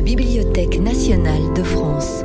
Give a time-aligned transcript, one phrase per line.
[0.00, 2.24] la Bibliothèque nationale de France.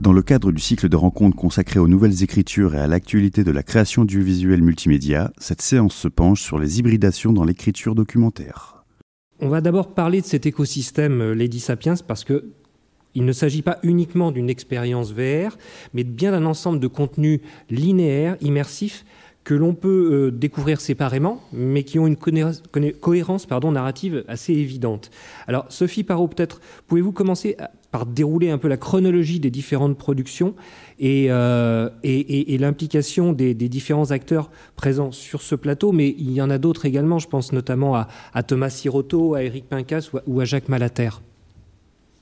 [0.00, 3.52] Dans le cadre du cycle de rencontres consacré aux nouvelles écritures et à l'actualité de
[3.52, 8.84] la création du visuel multimédia, cette séance se penche sur les hybridations dans l'écriture documentaire.
[9.38, 12.46] On va d'abord parler de cet écosystème euh, Lady Sapiens parce que
[13.14, 15.56] il ne s'agit pas uniquement d'une expérience VR,
[15.94, 17.40] mais bien d'un ensemble de contenus
[17.70, 19.04] linéaires, immersifs,
[19.44, 25.10] que l'on peut euh, découvrir séparément, mais qui ont une cohérence narrative assez évidente.
[25.46, 27.56] Alors, Sophie Parot, peut-être, pouvez-vous commencer
[27.90, 30.54] par dérouler un peu la chronologie des différentes productions
[30.98, 36.58] et, euh, l'implication des, différents acteurs présents sur ce plateau, mais il y en a
[36.58, 41.10] d'autres également, je pense notamment à, Thomas Siroto, à Eric Pincas ou à, Jacques Malater.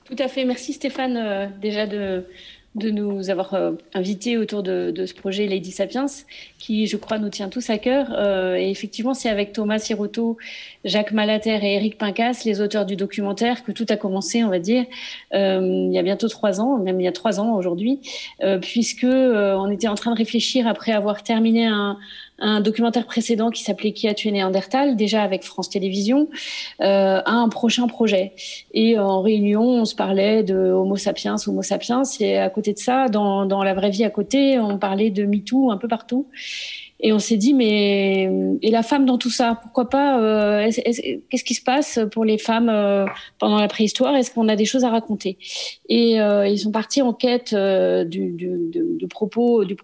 [0.05, 0.43] Tout à fait.
[0.43, 2.25] Merci Stéphane euh, déjà de,
[2.75, 6.05] de nous avoir euh, invités autour de, ce projet Lady Sapiens,
[6.57, 8.07] qui, je crois, nous tient tous à cœur.
[8.11, 10.37] Euh, et effectivement, c'est avec Thomas Siroto,
[10.85, 14.59] Jacques Malater et Eric Pincas, les auteurs du documentaire, que tout a commencé, on va
[14.59, 14.85] dire,
[15.33, 17.99] euh, il y a bientôt trois ans, même il y a trois ans aujourd'hui,
[18.61, 21.97] puisque on était en train de réfléchir après avoir terminé un,
[22.41, 26.27] un documentaire précédent qui s'appelait Qui a tué Néandertal, déjà avec France Télévisions,
[26.81, 28.33] euh, à un prochain projet.
[28.73, 32.79] Et en réunion, on se parlait de Homo sapiens, Homo sapiens, et à côté de
[32.79, 36.27] ça, dans, dans la vraie vie à côté, on parlait de MeToo un peu partout.
[37.03, 40.69] Et on s'est dit, mais et la femme dans tout ça Pourquoi pas euh,
[41.29, 43.05] Qu'est-ce qui se passe pour les femmes euh,
[43.39, 44.15] pendant la préhistoire?
[44.15, 45.37] Est-ce qu'on a des choses à raconter?
[45.89, 49.75] Et euh, ils sont partis en quête euh, du, du, du, propos, du,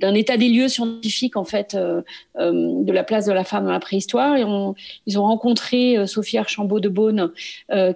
[0.00, 2.02] d'un état des lieux scientifique en fait euh,
[2.38, 4.36] euh, de la place de la femme dans la préhistoire.
[4.36, 4.74] Et on,
[5.06, 7.32] ils ont rencontré euh, Sophie Archambault de Beaune,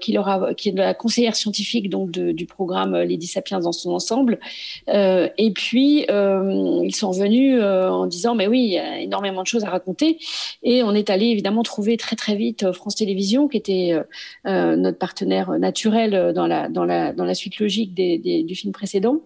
[0.01, 3.91] qui leur a, qui est la conseillère scientifique donc du programme Lady Sapiens dans son
[3.93, 4.39] ensemble.
[4.87, 9.65] et puis ils sont venus en disant mais oui, il y a énormément de choses
[9.65, 10.19] à raconter.
[10.63, 13.95] Et on est allé évidemment trouver très très vite France Télévisions, qui était
[14.45, 18.73] notre partenaire naturel dans la dans la dans la suite logique des, des, du film
[18.73, 19.21] précédent.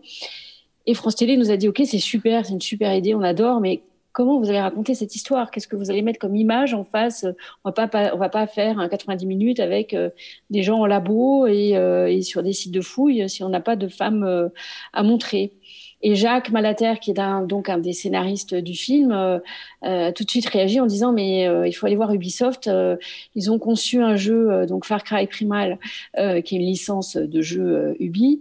[0.88, 3.60] Et France Télé nous a dit, OK, c'est super, c'est une super idée, on adore,
[3.60, 3.82] mais
[4.12, 5.50] comment vous allez raconter cette histoire?
[5.50, 7.26] Qu'est-ce que vous allez mettre comme image en face?
[7.62, 10.09] On va pas, on va pas faire un 90 minutes avec euh,
[10.48, 13.77] des gens en labo euh, et, sur des sites de fouilles si on n'a pas
[13.77, 14.48] de femmes euh,
[14.94, 15.53] à montrer.
[16.00, 19.38] Et Jacques Malater, qui est donc un des scénaristes du film, euh,
[19.84, 22.69] euh tout de suite réagit en disant mais euh, il faut aller voir Ubisoft.
[22.69, 22.97] Euh,
[23.34, 25.78] ils ont conçu un jeu donc Far Cry Primal,
[26.16, 28.41] qui est une licence de jeu Ubi,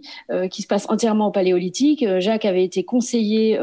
[0.50, 2.04] qui se passe entièrement au Paléolithique.
[2.18, 3.58] Jacques avait été conseiller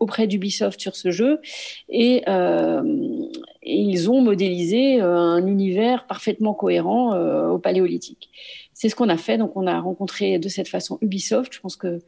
[0.00, 1.40] auprès d'Ubisoft sur ce jeu
[1.88, 7.16] et, et, ils ont modélisé un univers parfaitement cohérent
[7.50, 8.30] au Paléolithique.
[8.72, 9.38] C'est ce qu'on a fait.
[9.38, 11.52] Donc on a rencontré de cette façon Ubisoft.
[11.54, 12.00] Je pense que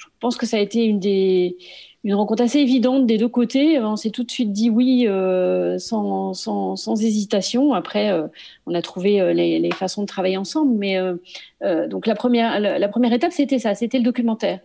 [0.00, 1.56] je pense que ça a été une des
[2.02, 3.78] une rencontre assez évidente des deux côtés.
[3.78, 7.74] On s'est tout de suite dit oui euh, sans, sans, sans, hésitation.
[7.74, 8.26] Après, euh,
[8.66, 10.72] on a trouvé euh, les, les, façons de travailler ensemble.
[10.78, 10.98] Mais
[11.62, 14.60] euh, euh, donc la première, la, première étape, c'était ça, c'était le documentaire.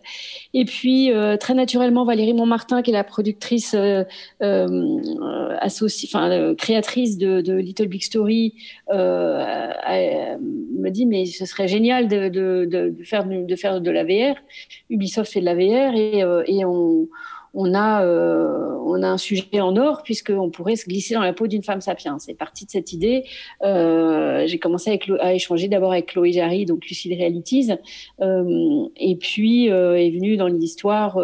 [0.54, 3.76] Et puis très naturellement, Valérie Montmartin, qui est la productrice
[5.60, 8.54] associée, enfin créatrice de, Little Big Story,
[8.90, 14.06] me dit mais ce serait génial de, de, faire de faire de la.
[14.88, 17.08] Ubisoft fait de la VR et, et on
[17.56, 21.32] on a, euh, on a un sujet en or puisqu'on pourrait se glisser dans la
[21.32, 22.18] peau d'une femme sapiens.
[22.18, 23.24] C'est parti de cette idée.
[23.62, 27.72] Euh, j'ai commencé à échanger d'abord avec Chloé Jarry, donc Lucide Realities,
[28.20, 31.18] euh, et puis est venue dans l'histoire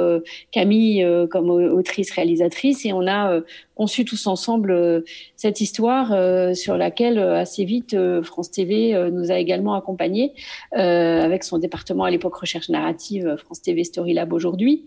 [0.51, 3.43] Camille comme autrice réalisatrice, et on a
[3.75, 5.05] conçu tous ensemble
[5.37, 6.09] cette histoire
[6.55, 10.33] sur laquelle assez vite France TV nous a également accompagnés
[10.73, 14.85] avec son département à l'époque recherche narrative France TV Story Lab aujourd'hui.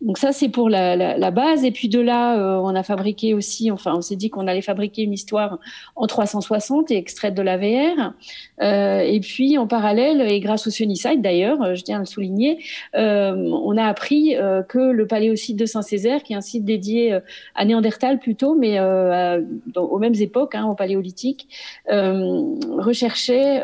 [0.00, 1.64] Donc ça, c'est pour la, base.
[1.64, 4.62] Et puis de là, euh, on a fabriqué aussi, enfin, on s'est dit qu'on allait
[4.62, 5.58] fabriquer une histoire
[5.94, 8.14] en 360 et extraite de la VR.
[8.62, 12.06] Euh, et puis en parallèle, et grâce au Sunnyside d'ailleurs, euh, je tiens à le
[12.06, 12.58] souligner,
[12.94, 14.34] on a appris
[14.68, 17.18] que le Paléosite de Saint-Césaire, qui est un site dédié
[17.54, 18.18] à Néandertal
[18.56, 21.48] mais aux mêmes époques, hein, au Paléolithique,
[21.88, 23.62] recherchait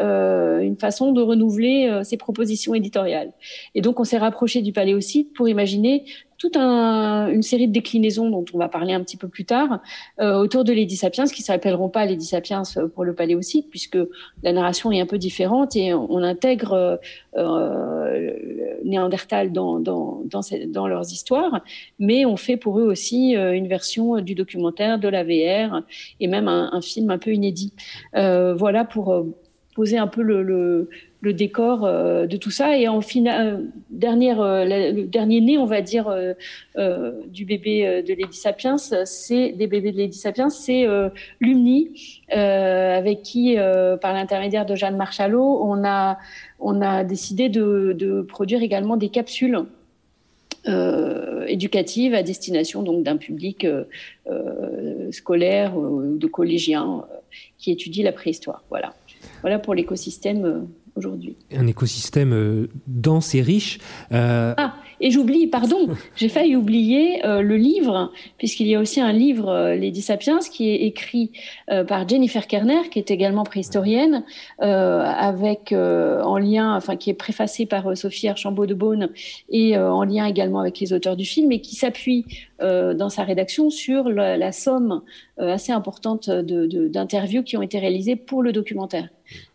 [0.63, 3.33] une façon de renouveler ses propositions éditoriales.
[3.75, 6.05] Et donc on s'est rapproché du Paléosite pour imaginer
[6.39, 9.81] toute une série de déclinaisons dont on va parler un petit peu plus tard
[10.21, 13.69] euh, autour de Lady Sapiens, qui ne s'appelleront pas Lady Sapiens euh, pour le paléosite,
[13.71, 13.99] puisque
[14.43, 16.97] la narration est un peu différente et on, intègre euh,
[17.37, 18.33] euh
[18.85, 21.63] Néandertal dans, dans, dans, dans, leurs histoires,
[21.99, 25.83] mais on fait pour eux aussi une version du documentaire, de la VR
[26.21, 27.73] et même un, un film un peu inédit.
[28.13, 29.27] voilà pour
[29.75, 30.89] poser un peu le, le
[31.23, 32.77] décor euh, de tout ça.
[32.77, 33.59] Et en euh,
[33.91, 36.15] dernière, euh, le dernier né, on va dire,
[37.29, 40.87] du bébé de Lady Sapiens, c'est des bébés de Lady Sapiens, c'est
[41.41, 43.57] Lumni, avec qui,
[44.01, 46.19] par l'intermédiaire de Jeanne Marchalot, on a,
[46.61, 49.59] on a décidé de, de produire également des capsules.
[51.49, 53.67] éducatives à destination donc d'un public
[55.11, 57.05] scolaire ou de collégiens
[57.59, 58.65] qui étudie la préhistoire.
[58.69, 58.95] Voilà,
[59.43, 60.67] voilà pour l'écosystème
[60.97, 61.37] aujourd'hui.
[61.55, 63.79] Un écosystème euh, dense et riche.
[64.13, 69.01] Euh, ah, et j'oublie, pardon, j'ai failli oublier euh, le livre, puisqu'il y a aussi
[69.01, 71.33] un livre, Lady Sapiens, qui est écrit
[71.89, 74.25] par Jennifer Kerner, qui est également préhistorienne,
[74.59, 79.11] avec en lien, enfin qui est préfacé par Sophie Archambault de Beaune
[79.51, 82.25] et en lien également avec les auteurs du film, et qui s'appuie
[82.61, 85.03] dans sa rédaction sur la, la somme
[85.39, 89.09] assez importante d'interviews qui ont été réalisées pour le documentaire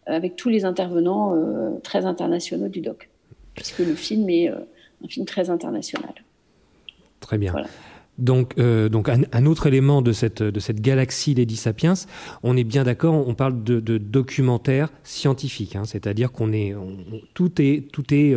[0.05, 3.09] avec tous les intervenants euh, très internationaux du doc,
[3.55, 4.55] puisque le film est euh,
[5.03, 6.13] un film très international.
[7.19, 7.53] Très bien.
[8.17, 11.93] Donc, euh, donc un, autre élément de cette, de cette galaxie Lady Sapiens,
[12.43, 16.75] on est bien d'accord, on parle de, documentaire scientifique, hein, c'est-à-dire qu'on est,
[17.33, 18.35] tout est, tout est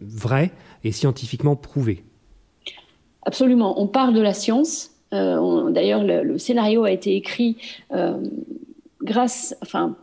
[0.00, 0.50] vrai
[0.84, 2.04] et scientifiquement prouvé.
[3.22, 4.90] Absolument, on parle de la science.
[5.12, 7.56] D'ailleurs, le, le, scénario a été écrit
[9.02, 9.96] grâce, enfin,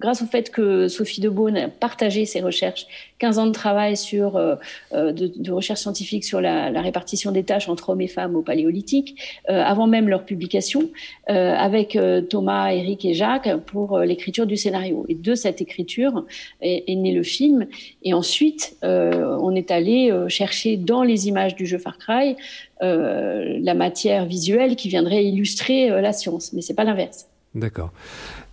[0.00, 2.86] grâce au fait que Sophie de Beaune a partagé ses recherches,
[3.18, 4.56] 15 ans de travail sur, euh,
[4.92, 9.42] euh, de, recherche scientifique sur la, répartition des tâches entre hommes et femmes au Paléolithique,
[9.50, 10.88] euh, avant même leur publication,
[11.26, 11.96] avec
[12.28, 15.04] Thomas, Eric et Jacques pour l'écriture du scénario.
[15.08, 16.24] Et de cette écriture
[16.60, 17.66] est, est né le film.
[18.02, 22.34] Et ensuite, on est allé chercher dans les images du jeu Far Cry
[22.80, 26.52] la matière visuelle qui viendrait illustrer la science.
[26.52, 27.28] Mais c'est pas l'inverse.
[27.54, 27.92] D'accord.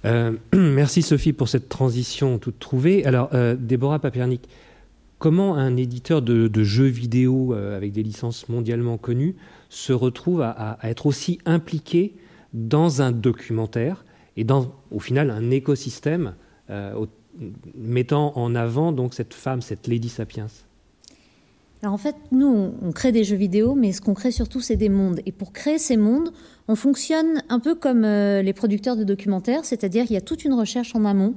[0.07, 3.06] Euh, merci Sophie pour cette transition toute trouvée.
[3.06, 4.48] Alors, euh, Déborah Papernik,
[5.19, 9.36] comment un éditeur de, jeux vidéo euh, avec des licences mondialement connues
[9.69, 12.15] se retrouve à, être aussi impliqué
[12.54, 14.06] dans un documentaire
[14.38, 16.36] et dans, au final, un écosystème
[17.75, 20.48] mettant en avant donc cette femme, cette Lady Sapiens?
[21.84, 24.76] Alors en fait, nous, on crée des jeux vidéo, mais ce qu'on crée surtout, c'est
[24.76, 25.22] des mondes.
[25.26, 26.32] Et pour créer ces mondes,
[26.68, 30.44] on fonctionne un peu comme euh, les producteurs de documentaires, c'est-à-dire qu'il y a toute
[30.44, 31.36] une recherche en amont.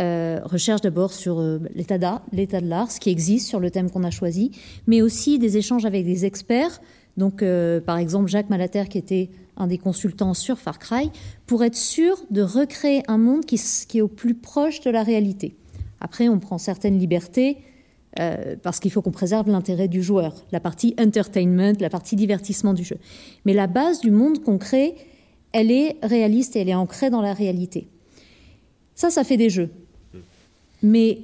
[0.00, 4.04] Euh, recherche d'abord sur euh, l'état de l'art, ce qui existe sur le thème qu'on
[4.04, 4.52] a choisi,
[4.86, 6.80] mais aussi des échanges avec des experts.
[7.16, 7.44] Donc,
[7.86, 11.12] par exemple, Jacques Malater, qui était un des consultants sur Far Cry,
[11.46, 13.56] pour être sûr de recréer un monde qui
[13.98, 15.54] est au plus proche de la réalité.
[16.00, 17.58] Après, on prend certaines libertés
[18.18, 22.72] euh, parce qu'il faut qu'on préserve l'intérêt du joueur, la partie entertainment, la partie divertissement
[22.72, 22.98] du jeu.
[23.44, 24.94] Mais la base du monde qu'on crée,
[25.52, 27.88] elle est réaliste et elle est ancrée dans la réalité.
[28.94, 29.70] Ça, ça fait des jeux.
[30.82, 31.22] Mais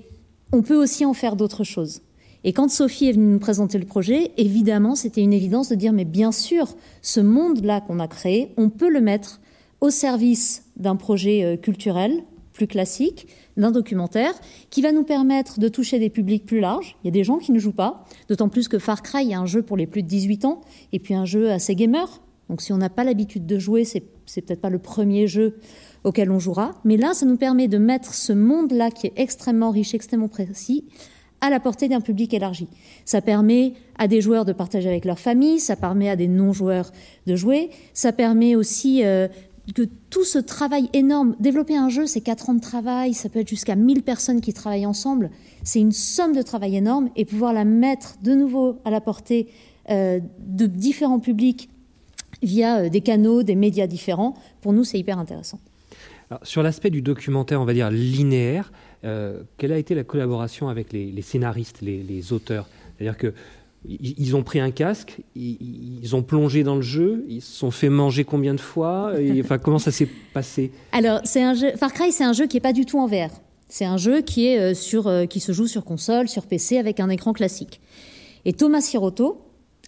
[0.53, 2.03] on peut aussi en faire d'autres choses.
[2.43, 5.93] Et quand Sophie est venue nous présenter le projet, évidemment, c'était une évidence de dire,
[5.93, 9.41] mais bien sûr, ce monde-là qu'on a créé, on peut le mettre
[9.81, 12.23] au service d'un projet euh, culturel
[12.53, 13.27] plus classique,
[13.61, 14.33] d'un documentaire
[14.71, 16.97] qui va nous permettre de toucher des publics plus larges.
[17.03, 19.35] Il y a des gens qui ne jouent pas, d'autant plus que Far Cry est
[19.35, 20.61] un jeu pour les plus de 18 ans
[20.93, 22.21] et puis un jeu assez gamer.
[22.49, 25.59] Donc si on n'a pas l'habitude de jouer, c'est, c'est peut-être pas le premier jeu
[26.03, 26.73] auquel on jouera.
[26.85, 30.85] Mais là, ça nous permet de mettre ce monde-là qui est extrêmement riche, extrêmement précis,
[31.41, 32.69] à la portée d'un public élargi.
[33.05, 36.91] Ça permet à des joueurs de partager avec leur famille, ça permet à des non-joueurs
[37.27, 39.29] de jouer, ça permet aussi euh,
[39.73, 43.41] que tout ce travail énorme, développer un jeu, c'est 4 ans de travail, ça peut
[43.41, 45.31] être jusqu'à 1000 personnes qui travaillent ensemble,
[45.63, 49.49] c'est une somme de travail énorme, et pouvoir la mettre de nouveau à la portée
[49.91, 51.69] euh, de différents publics
[52.43, 55.61] via euh, des canaux, des médias différents, pour nous, c'est hyper intéressant.
[56.43, 58.73] sur l'aspect du documentaire, on va dire linéaire,
[59.05, 62.69] euh, quelle a été la collaboration avec les, scénaristes, les, les auteurs?
[62.97, 63.35] C'est-à-dire que
[63.89, 67.89] ils ont pris un casque, ils ont plongé dans le jeu, ils se sont fait
[67.89, 70.71] manger combien de fois Enfin, comment ça s'est passé?
[70.93, 71.73] Alors, c'est un jeu.
[71.77, 73.31] Far Cry, c'est un jeu qui est pas du tout en VR.
[73.71, 76.77] C'est un jeu qui est euh, sur, euh, qui se joue sur console, sur PC,
[76.77, 77.81] avec un écran classique.
[78.45, 79.43] Et Thomas Sirotto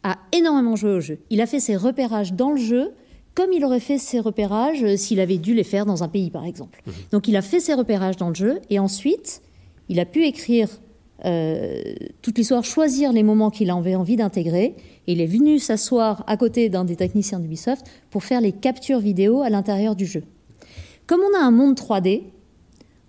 [0.05, 1.19] a énormément joué au jeu.
[1.31, 2.93] Il a fait ses repérages dans le jeu,
[3.35, 6.31] comme il aurait fait ses repérages euh, s'il avait dû les faire dans un pays,
[6.31, 6.81] par exemple.
[6.87, 6.93] Mhm.
[7.11, 9.43] Donc, il a fait ses repérages dans le jeu, et ensuite,
[9.89, 10.69] il a pu écrire
[11.23, 14.75] toute l'histoire, choisir les moments qu'il avait envie d'intégrer.
[15.07, 19.01] Et il est venu s'asseoir à côté d'un des techniciens d'Ubisoft pour faire les captures
[19.01, 20.23] vidéo à l'intérieur du jeu.
[21.07, 22.23] Comme on a un monde 3D,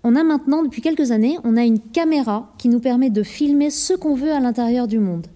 [0.02, 3.70] on a maintenant, depuis quelques années, on a une caméra qui nous permet de filmer
[3.70, 5.28] ce qu'on veut à l'intérieur du monde.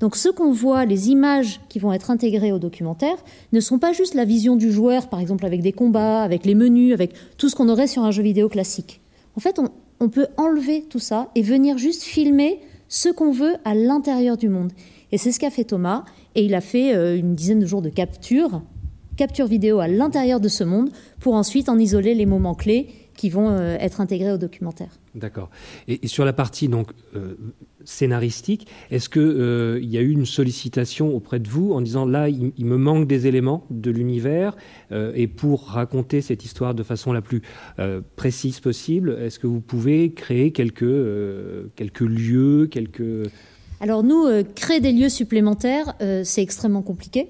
[0.00, 3.14] Donc ce qu'on voit, les images qui vont être intégrées au documentaire,
[3.52, 6.56] ne sont pas juste la vision du joueur, par exemple avec des combats, avec les
[6.56, 9.00] menus, avec tout ce qu'on aurait sur un jeu vidéo classique.
[9.36, 9.70] En fait, on,
[10.08, 14.72] peut enlever tout ça et venir juste filmer ce qu'on veut à l'intérieur du monde.
[15.12, 16.04] Et c'est ce qu'a fait Thomas.
[16.34, 18.62] Et il a fait euh, une dizaine de jours de capture,
[19.16, 20.90] capture vidéo à l'intérieur de ce monde,
[21.20, 24.98] pour ensuite en isoler les moments clés qui vont euh, être intégrés au documentaire.
[25.14, 25.50] D'accord.
[25.88, 27.36] Et, sur la partie donc euh,
[27.84, 32.28] scénaristique, est-ce qu'il euh, y a eu une sollicitation auprès de vous en disant là,
[32.28, 34.56] il, me manque des éléments de l'univers
[35.14, 37.42] et pour raconter cette histoire de façon la plus
[38.16, 40.84] précise possible, est-ce que vous pouvez créer quelques,
[41.74, 43.28] quelques lieux, quelques...
[43.80, 47.28] Alors nous, créer des lieux supplémentaires, c'est extrêmement compliqué,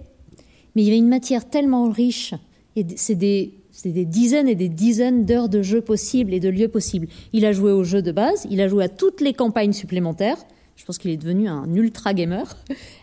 [0.75, 2.35] mais il y a une matière tellement riche,
[2.77, 6.49] et c'est des c'est des dizaines et des dizaines d'heures de jeux possibles et de
[6.49, 7.09] lieux possibles.
[7.33, 10.37] Il a joué au jeu de base, il a joué à toutes les campagnes supplémentaires.
[10.77, 12.57] Je pense qu'il est devenu un ultra gamer.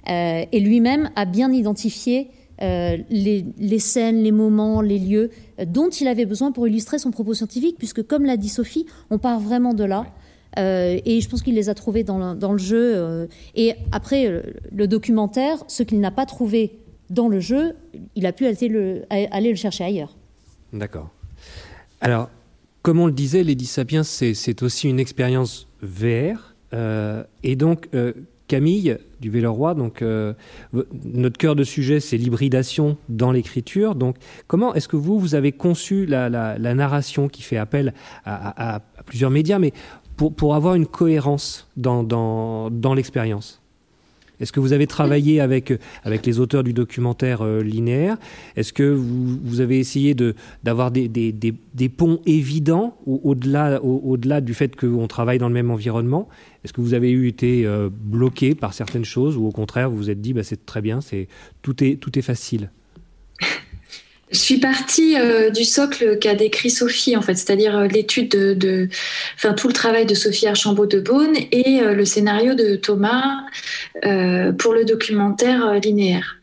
[0.09, 2.29] Euh, et lui-même a bien identifié
[2.63, 7.11] euh, les, scènes, les moments, les lieux euh, dont il avait besoin pour illustrer son
[7.11, 10.07] propos scientifique, puisque comme l'a dit Sophie, on part vraiment de là.
[10.57, 13.27] et je pense qu'il les a trouvés dans le, jeu.
[13.53, 16.79] et après, le documentaire, ce qu'il n'a pas trouvé
[17.11, 17.75] dans le jeu,
[18.15, 20.18] il a pu aller le chercher ailleurs.
[20.73, 21.09] D'accord.
[22.01, 22.29] Alors,
[22.81, 26.55] comme on le disait, Lady Sapiens, c'est aussi une expérience VR.
[26.73, 28.13] Euh, et donc, euh,
[28.47, 30.33] Camille du Véloroi, donc euh,
[31.03, 33.95] notre cœur de sujet, c'est l'hybridation dans l'écriture.
[33.95, 34.15] Donc,
[34.47, 37.93] comment est-ce que vous, avez conçu la, narration qui fait appel
[38.25, 39.73] à, plusieurs médias, mais
[40.15, 43.58] pour, avoir une cohérence dans l'expérience?
[44.39, 45.73] Est-ce que vous avez travaillé avec,
[46.05, 48.17] les auteurs du documentaire euh, linéaire?
[48.55, 50.15] Est-ce que vous, avez essayé
[50.63, 55.71] d'avoir des, des, ponts évidents au-delà au, delà du fait qu'on travaille dans le même
[55.71, 56.29] environnement?
[56.63, 59.97] Est-ce que vous avez eu été euh, bloqué par certaines choses ou au contraire vous
[59.97, 61.27] vous êtes dit bah, c'est très bien, c'est
[61.61, 62.69] tout, tout est facile?
[64.31, 68.87] Je suis partie euh, du socle qu'a décrit Sophie, en fait, c'est-à-dire euh, l'étude de,
[69.35, 73.39] enfin tout le travail de Sophie Archambault de Beaune et euh, le scénario de Thomas
[74.57, 76.37] pour le documentaire linéaire.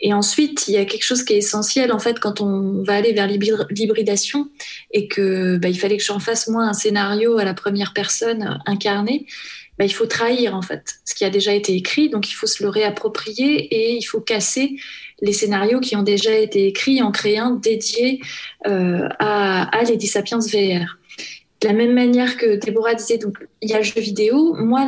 [0.00, 2.94] Et ensuite, il y a quelque chose qui est essentiel en fait quand on va
[2.94, 4.48] aller vers l'hybridation
[4.92, 8.60] et que bah, il fallait que j'en fasse moi un scénario à la première personne
[8.66, 9.26] incarné.
[9.78, 12.46] Bah, il faut trahir en fait ce qui a déjà été écrit, donc il faut
[12.46, 14.76] se le réapproprier et il faut casser
[15.20, 18.20] les scénarios qui ont déjà été écrits, en créer un dédié
[18.66, 20.98] euh, à, à Lady VR.
[21.62, 24.54] De la même manière que Déborah disait, donc il y a le jeu vidéo.
[24.54, 24.86] Moi,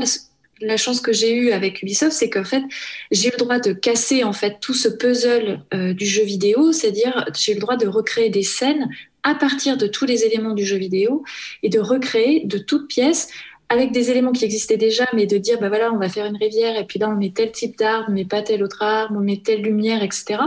[0.60, 2.62] la, chance que j'ai eue avec Ubisoft, c'est qu'en fait,
[3.10, 7.24] j'ai le droit de casser en fait tout ce puzzle euh, du jeu vidéo, c'est-à-dire
[7.34, 8.90] j'ai le droit de recréer des scènes
[9.22, 11.24] à partir de tous les éléments du jeu vidéo
[11.62, 13.28] et de recréer de toutes pièces
[13.68, 16.36] avec des éléments qui existaient déjà, mais de dire, bah voilà, on va faire une
[16.36, 19.20] rivière, et puis là, on met tel type d'arbre, met pas tel autre arbre, on
[19.20, 20.38] met telle lumière, etc.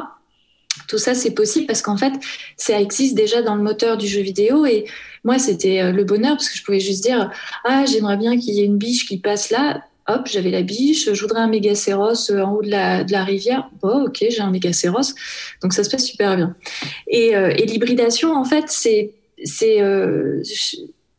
[0.88, 2.14] Tout ça, c'est possible parce qu'en fait,
[2.58, 4.66] ça existe déjà dans le moteur du jeu vidéo.
[4.66, 4.86] Et
[5.24, 7.30] moi, c'était euh, le bonheur parce que je pouvais juste dire,
[7.66, 9.84] ah, j'aimerais bien qu'il y ait une biche qui passe là.
[10.08, 13.24] Hop, j'avais la biche, je voudrais un mégacéros euh, en haut de la, de la
[13.24, 13.70] rivière.
[13.82, 15.14] Bon, ok, j'ai un mégacéros.
[15.62, 16.56] Donc ça se passe super bien.
[17.08, 19.14] Et, euh, et l'hybridation, en fait, c'est
[19.44, 19.80] c'est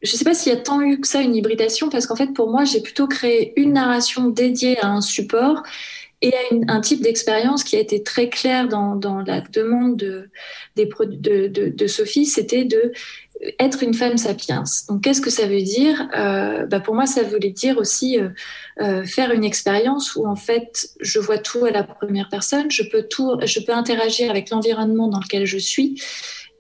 [0.03, 2.17] je ne sais pas s'il y a tant eu que ça une hybridation, parce qu'en
[2.17, 5.63] fait, pour moi, j'ai plutôt créé une narration dédiée à un support
[6.23, 10.31] et à un type d'expérience qui a été très clair dans, la demande de,
[10.77, 10.89] des,
[11.49, 12.93] de, Sophie, c'était de
[13.59, 14.63] être une femme sapiens.
[14.89, 16.09] Donc, qu'est-ce que ça veut dire?
[16.17, 18.29] Euh, bah Pour moi, ça voulait dire aussi euh,
[18.81, 22.85] euh, faire une expérience où, en fait, je vois tout à la première personne, je
[22.85, 26.01] peux, tout, je peux interagir avec l'environnement dans lequel je suis,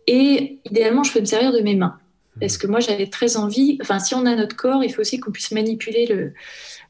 [0.08, 1.98] et idéalement, je peux me servir de mes mains.
[2.40, 5.20] Parce que moi, j'avais très envie, enfin, si on a notre corps, il faut aussi
[5.20, 6.32] qu'on puisse manipuler le,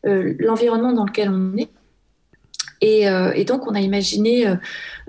[0.06, 1.68] euh, l'environnement dans lequel on est.
[2.80, 4.52] Et, euh, donc, on a imaginé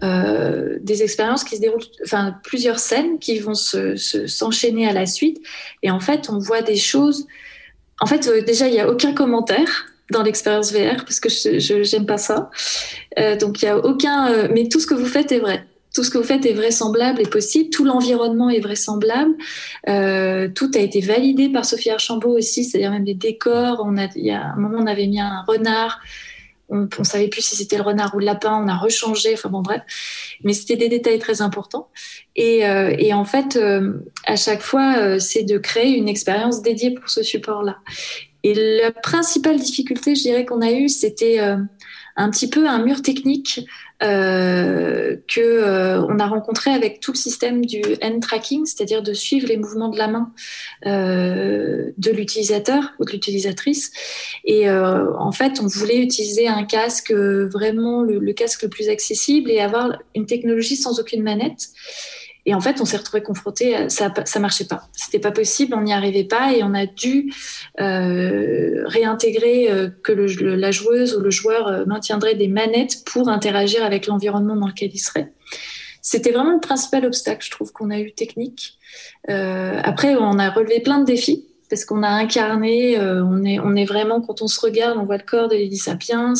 [0.03, 5.05] euh, des expériences qui se déroulent, enfin, plusieurs scènes qui vont se, s'enchaîner à la
[5.05, 5.41] suite.
[5.81, 7.27] Et en fait, on voit des choses.
[7.99, 12.05] En fait, déjà, il n'y a aucun commentaire dans l'expérience VR parce que je n'aime
[12.05, 12.51] pas ça.
[13.39, 14.47] donc, il n'y a aucun.
[14.49, 17.21] mais tout ce que vous faites est vrai tout ce que vous faites est vraisemblable
[17.21, 19.33] et possible, tout l'environnement est vraisemblable,
[19.87, 23.83] euh, tout a été validé par Sophie Archambault aussi, c'est-à-dire même les décors.
[23.85, 25.99] On a, il y a un moment, on avait mis un renard,
[26.69, 29.49] on, ne savait plus si c'était le renard ou le lapin, on a rechangé, enfin
[29.49, 29.81] bon bref,
[30.43, 31.89] mais c'était des détails très importants.
[32.35, 33.93] Et, euh, et en fait, euh,
[34.25, 37.77] à chaque fois, euh, c'est de créer une expérience dédiée pour ce support-là.
[38.43, 41.57] Et la principale difficulté, je dirais qu'on a eue, c'était euh,
[42.15, 43.65] un petit peu un mur technique
[44.03, 49.13] euh, que euh, on a rencontré avec tout le système du hand tracking, c'est-à-dire de
[49.13, 50.31] suivre les mouvements de la main
[50.85, 53.91] euh, de l'utilisateur ou de l'utilisatrice.
[54.43, 58.89] Et euh, en fait, on voulait utiliser un casque vraiment le, le, casque le plus
[58.89, 61.69] accessible et avoir une technologie sans aucune manette.
[62.45, 64.89] Et en fait, on s'est retrouvé confronté, ça, ça marchait pas.
[64.91, 67.31] C'était pas possible, on n'y arrivait pas, et on a dû
[67.79, 73.29] euh, réintégrer euh, que le, la joueuse ou le joueur euh, maintiendrait des manettes pour
[73.29, 75.31] interagir avec l'environnement dans lequel il serait.
[76.01, 78.77] C'était vraiment le principal obstacle, je trouve, qu'on a eu technique.
[79.29, 83.85] Euh, après, on a relevé plein de défis parce qu'on a incarné, euh, on, est,
[83.85, 86.35] vraiment, quand on se regarde, on voit le corps de Lady Sapiens,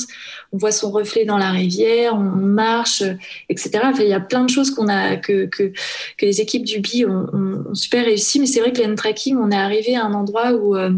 [0.52, 3.02] on voit son reflet dans la rivière, on, marche,
[3.50, 3.80] etc.
[3.98, 5.50] il y a plein de choses qu'on a, que,
[6.22, 9.56] les équipes du BI ont, super réussi, mais c'est vrai que l'end tracking, on est
[9.56, 10.92] arrivé à un endroit où euh,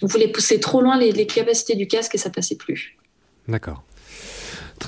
[0.00, 2.96] on voulait pousser trop loin les, les capacités du casque et ça passait plus.
[3.46, 3.82] D'accord.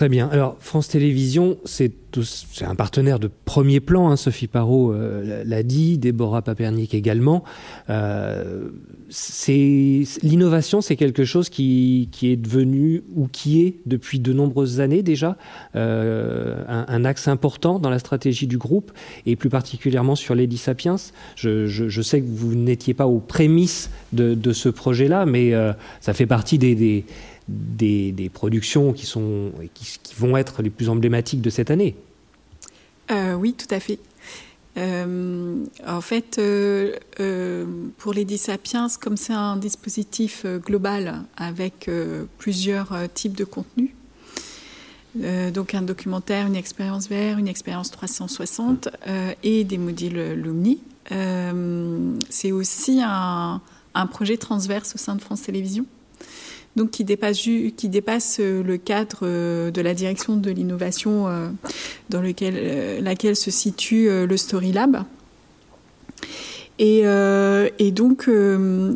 [0.03, 0.29] Très bien.
[0.33, 1.93] Alors, France Télévisions, c'est
[2.61, 7.45] un partenaire de premier plan, hein, Sophie Parot euh, l'a dit, Déborah Papernic également.
[7.89, 8.71] Euh,
[10.23, 15.37] L'innovation, c'est quelque chose qui, est devenu, ou qui est depuis de nombreuses années déjà,
[15.77, 18.91] euh, un, axe important dans la stratégie du groupe,
[19.27, 20.97] et plus particulièrement sur Lady Sapiens.
[21.37, 26.27] Je, sais que vous n'étiez pas aux prémices de, ce projet-là, mais euh, ça fait
[26.27, 27.05] partie des
[27.49, 31.97] des, productions qui, sont, qui, vont être les plus emblématiques de cette année.
[33.11, 33.99] Euh, oui, tout à fait.
[34.79, 36.97] Euh, en fait, euh,
[37.99, 41.91] pour les Sapiens, comme c'est un dispositif global avec
[42.39, 43.91] plusieurs types de contenus,
[45.53, 48.89] donc un documentaire, une expérience VR, une expérience 360
[49.43, 50.81] et des modules Lumni,
[52.31, 53.61] c'est aussi un,
[53.95, 55.85] un projet transverse au sein de France Télévisions
[56.77, 61.49] donc qui dépasse, qui dépasse euh, le cadre euh, de la direction de l'innovation euh,
[62.09, 65.05] dans laquelle se situe le Story Lab.
[66.79, 67.03] Et,
[67.93, 68.29] donc,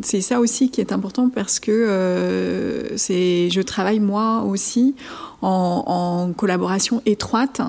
[0.03, 4.95] c'est ça aussi qui est important parce que je travaille moi aussi
[5.41, 7.61] en collaboration étroite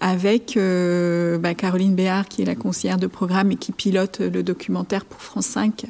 [0.00, 4.42] avec euh, bah, Caroline Béard, qui est la conseillère de programme et qui pilote le
[4.42, 5.86] documentaire pour France 5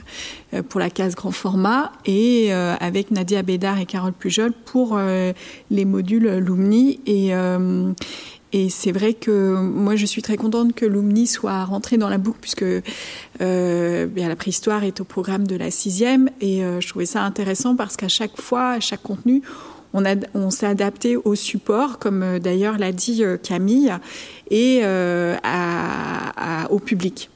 [0.54, 4.96] euh, pour la case grand format, et euh, avec Nadia Bédard et Carole Pujol pour
[4.96, 5.32] euh,
[5.70, 7.00] les modules Lumni.
[7.06, 7.92] Et, euh,
[8.52, 12.18] et c'est vrai que moi, je suis très contente que Lumni soit rentré dans la
[12.18, 12.64] boucle, puisque
[13.42, 17.76] euh, bien, la préhistoire est au programme de la sixième, et je trouvais ça intéressant
[17.76, 19.42] parce qu'à chaque fois, à chaque contenu,
[19.94, 20.02] on,
[20.34, 23.92] on s'est adapté au support, comme euh, d'ailleurs l'a dit euh, Camille,
[24.50, 27.30] et euh, à, à, au public.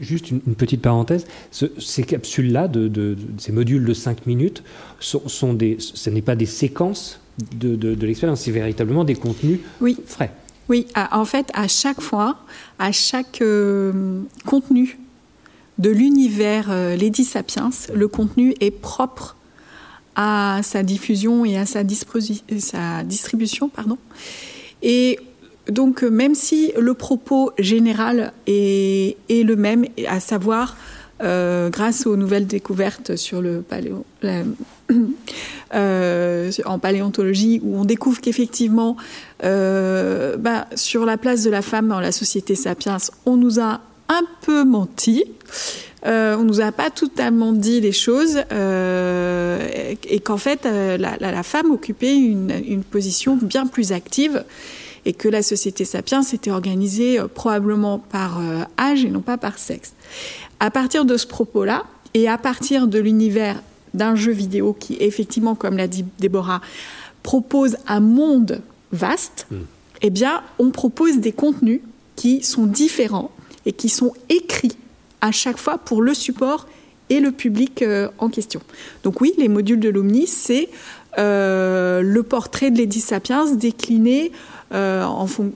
[0.00, 4.26] Juste une, une, petite parenthèse, ce, ces capsules-là, de, de, de, ces modules de 5
[4.26, 4.62] minutes,
[5.00, 7.20] sont, sont des, ce n'est pas des séquences
[7.56, 9.96] de, de l'expérience, c'est véritablement des contenus oui.
[10.06, 10.30] frais.
[10.68, 12.36] Oui, à, en fait, à chaque fois,
[12.78, 14.98] à chaque euh, contenu
[15.78, 19.36] de l'univers euh, Lady Sapiens, le contenu est propre
[20.16, 21.82] à sa diffusion et à sa,
[22.58, 23.68] sa distribution.
[23.68, 23.98] Pardon.
[24.82, 25.18] Et
[25.68, 30.76] donc, même si le propos général est, est le même, à savoir,
[31.22, 34.04] euh, grâce aux nouvelles découvertes sur le paléo,
[35.74, 38.96] euh, en paléontologie, où on découvre qu'effectivement,
[39.44, 43.82] euh, bah, sur la place de la femme dans la société sapiens, on nous a
[44.08, 45.24] un peu menti.
[46.04, 51.16] Euh, on nous a pas totalement dit les choses euh, et, qu'en fait euh, la,
[51.20, 54.44] la, la, femme occupait une, une, position bien plus active
[55.04, 58.40] et que la société sapiens s'était organisée euh, probablement par
[58.78, 59.92] âge et non pas par sexe.
[60.58, 61.84] À partir de ce propos-là
[62.14, 63.62] et à partir de l'univers
[63.94, 66.62] d'un jeu vidéo qui effectivement, comme l'a dit Déborah,
[67.22, 68.60] propose un monde
[68.90, 69.56] vaste, mmh.
[70.02, 71.80] eh bien on propose des contenus
[72.16, 73.30] qui sont différents
[73.66, 74.76] et qui sont écrits
[75.20, 76.66] à chaque fois pour le support
[77.12, 78.60] et le public euh, en question.
[79.04, 80.68] Donc oui, les modules de l'Omni, c'est
[81.18, 84.32] euh, le portrait de Lady Sapiens décliné
[84.72, 85.52] euh, en, fon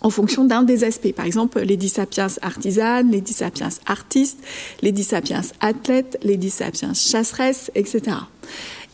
[0.00, 1.12] en, fonction d'un des aspects.
[1.12, 4.38] Par exemple, Lady Sapiens artisane, Lady Sapiens artiste,
[4.82, 8.16] Lady Sapiens athlète, Lady Sapiens chasseresse, etc.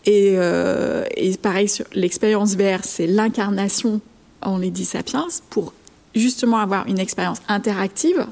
[0.05, 0.37] Et,
[1.43, 4.01] pareil, l'expérience VR, c'est l'incarnation
[4.43, 5.73] en Lady Sapiens pour
[6.19, 8.27] justement avoir une expérience interactive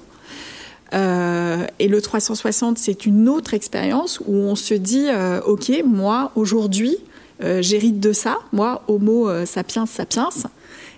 [0.95, 6.33] euh, et le 360, c'est une autre expérience où on se dit, euh, OK, moi,
[6.37, 6.97] aujourd'hui,
[7.43, 10.29] euh, j'hérite de ça, moi, Homo sapiens sapiens,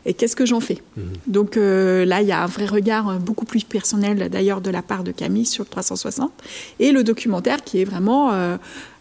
[0.07, 1.01] et qu'est-ce que j'en fais mmh.
[1.27, 5.05] Donc là, il y a un vrai regard beaucoup plus personnel, d'ailleurs, de la part
[5.05, 6.31] de Camille sur le 360,
[6.79, 8.33] et le documentaire qui est vraiment,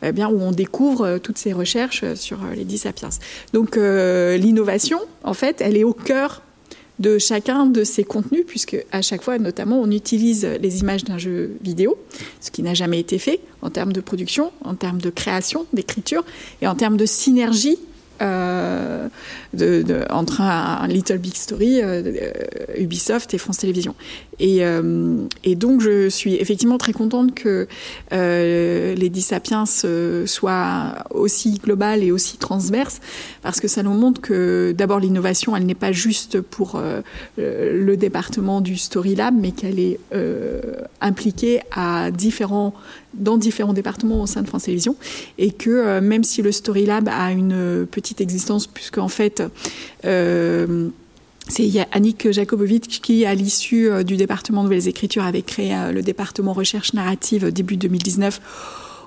[0.02, 3.10] eh bien, où on découvre toutes ces recherches sur les 10 sapiens.
[3.54, 6.42] Donc l'innovation, en fait, elle est au cœur
[7.00, 11.18] de chacun de ces contenus, puisque à chaque fois, notamment, on utilise les images d'un
[11.18, 11.98] jeu vidéo,
[12.42, 16.24] ce qui n'a jamais été fait en termes de production, en termes de création, d'écriture
[16.62, 17.78] et en termes de synergie
[18.22, 19.08] euh,
[20.10, 22.32] entre un, Little Big Story, euh,
[22.78, 23.96] Ubisoft et France Télévisions.
[24.40, 27.68] Et, euh, et, donc, je suis effectivement très contente que
[28.14, 33.00] euh, les Sapiens soit aussi globale et aussi transverse,
[33.42, 36.80] parce que ça nous montre que d'abord l'innovation, elle n'est pas juste pour
[37.38, 40.00] le département du Story Lab, mais qu'elle est
[41.02, 42.74] impliquée à différents
[43.18, 44.96] dans différents départements au sein de France Télévisions
[45.38, 49.44] et que même si le Story Lab a une petite existence puisqu'en fait
[50.06, 50.90] euh,
[51.50, 56.02] c'est Annick Jakobowicz qui, à l'issue euh, du département Nouvelles Écritures, avait créé euh, le
[56.02, 58.42] département recherche narrative début 2019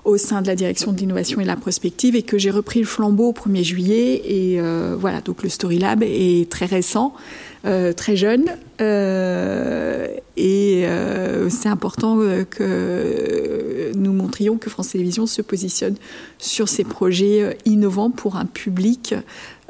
[0.03, 2.79] au sein de la direction de l'innovation et de la prospective et que j'ai repris
[2.79, 4.21] le flambeau au 1er juillet.
[4.25, 4.61] Et
[4.97, 7.13] voilà, donc le Story Lab est très récent,
[7.63, 8.45] très jeune.
[10.37, 10.85] et
[11.49, 15.95] c'est important que nous montrions que France Télévisions se positionne
[16.39, 19.13] sur ces projets innovants pour un public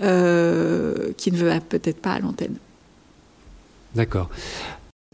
[0.01, 2.55] euh, qui ne va peut-être pas à l'antenne.
[3.93, 4.31] D'accord.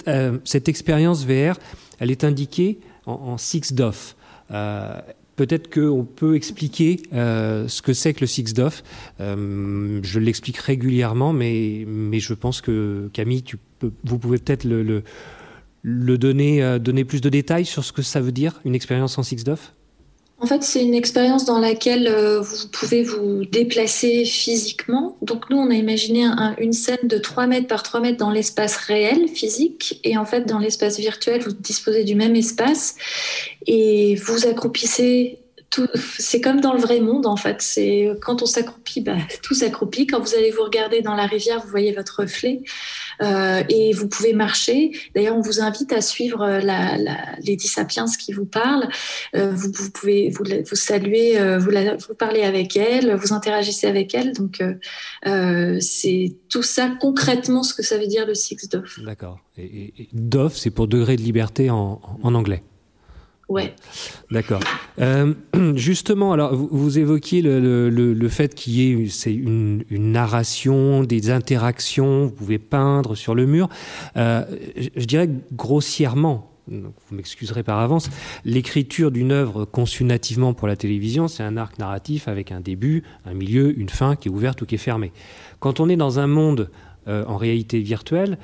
[0.07, 1.59] Euh, cette expérience VR,
[1.99, 4.15] elle est indiquée en, six DOF.
[4.51, 4.99] Euh,
[5.35, 8.83] peut-être qu'on peut expliquer ce que c'est que le six DOF.
[9.19, 15.03] je l'explique régulièrement, mais, mais je pense que Camille, tu peux, vous pouvez peut-être le,
[15.83, 19.23] le, donner, donner plus de détails sur ce que ça veut dire, une expérience en
[19.23, 19.73] six DOF
[20.39, 25.17] en fait, c'est une expérience dans laquelle euh, vous pouvez vous déplacer physiquement.
[25.23, 26.27] Donc nous, on a imaginé
[26.59, 29.99] une scène de 3 mètres par 3 mètres dans l'espace réel, physique.
[30.03, 32.95] Et en fait, dans l'espace virtuel, vous disposez du même espace.
[33.65, 35.39] Et vous accroupissez
[35.95, 37.61] c'est comme dans le vrai monde en fait.
[37.61, 40.07] C'est quand on s'accroupit, bah, tout s'accroupit.
[40.07, 42.61] Quand vous allez vous regarder dans la rivière, vous voyez votre reflet
[43.21, 44.91] euh, et vous pouvez marcher.
[45.15, 48.87] D'ailleurs, on vous invite à suivre euh, la, la Lady Sapiens qui vous parle.
[49.35, 54.33] Euh, vous, pouvez vous, saluer, vous, la, parlez avec elle, vous interagissez avec elle.
[54.33, 54.63] Donc,
[55.79, 58.99] c'est tout ça concrètement ce que ça veut dire le Six DOF.
[59.03, 59.39] D'accord.
[60.13, 62.63] DOF, c'est pour degré de liberté en anglais.
[63.49, 63.73] Ouais.
[64.29, 64.59] D'accord.
[64.99, 65.33] Euh,
[65.75, 71.03] justement, alors vous, vous évoquiez le, le, le, fait qu'il y ait une, une, narration,
[71.03, 73.69] des interactions, vous pouvez peindre sur le mur.
[74.17, 74.43] Euh,
[74.75, 78.09] je, je, dirais grossièrement, vous m'excuserez par avance,
[78.43, 83.03] l'écriture d'une œuvre conçue nativement pour la télévision, c'est un arc narratif avec un début,
[83.25, 85.13] un milieu, une fin qui est ouverte ou qui est fermée.
[85.59, 86.69] Quand on est dans un monde
[87.07, 88.37] euh, en réalité virtuelle,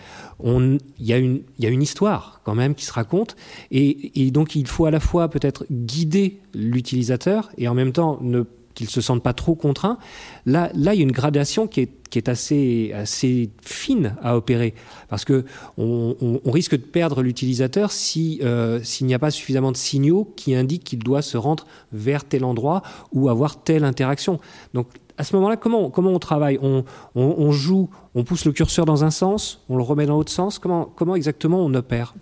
[0.43, 3.35] il y, a une histoire quand même qui se raconte,
[3.71, 8.43] et, donc il faut à la fois peut-être guider l'utilisateur et en même temps ne
[8.73, 9.99] qu'il se sente pas trop contraint.
[10.47, 14.75] Là, il y a une gradation qui est, assez, fine à opérer,
[15.09, 15.45] parce que
[15.77, 20.53] on, risque de perdre l'utilisateur si euh, s'il n'y a pas suffisamment de signaux qui
[20.53, 24.39] indiquent qu'il doit se rendre vers tel endroit ou avoir telle interaction.
[24.75, 26.59] Donc à ce moment-là, comment, on travaille?
[26.61, 30.59] On, joue, on pousse le curseur dans un sens, on le remet dans l'autre sens.
[30.59, 32.13] Comment, exactement on opère?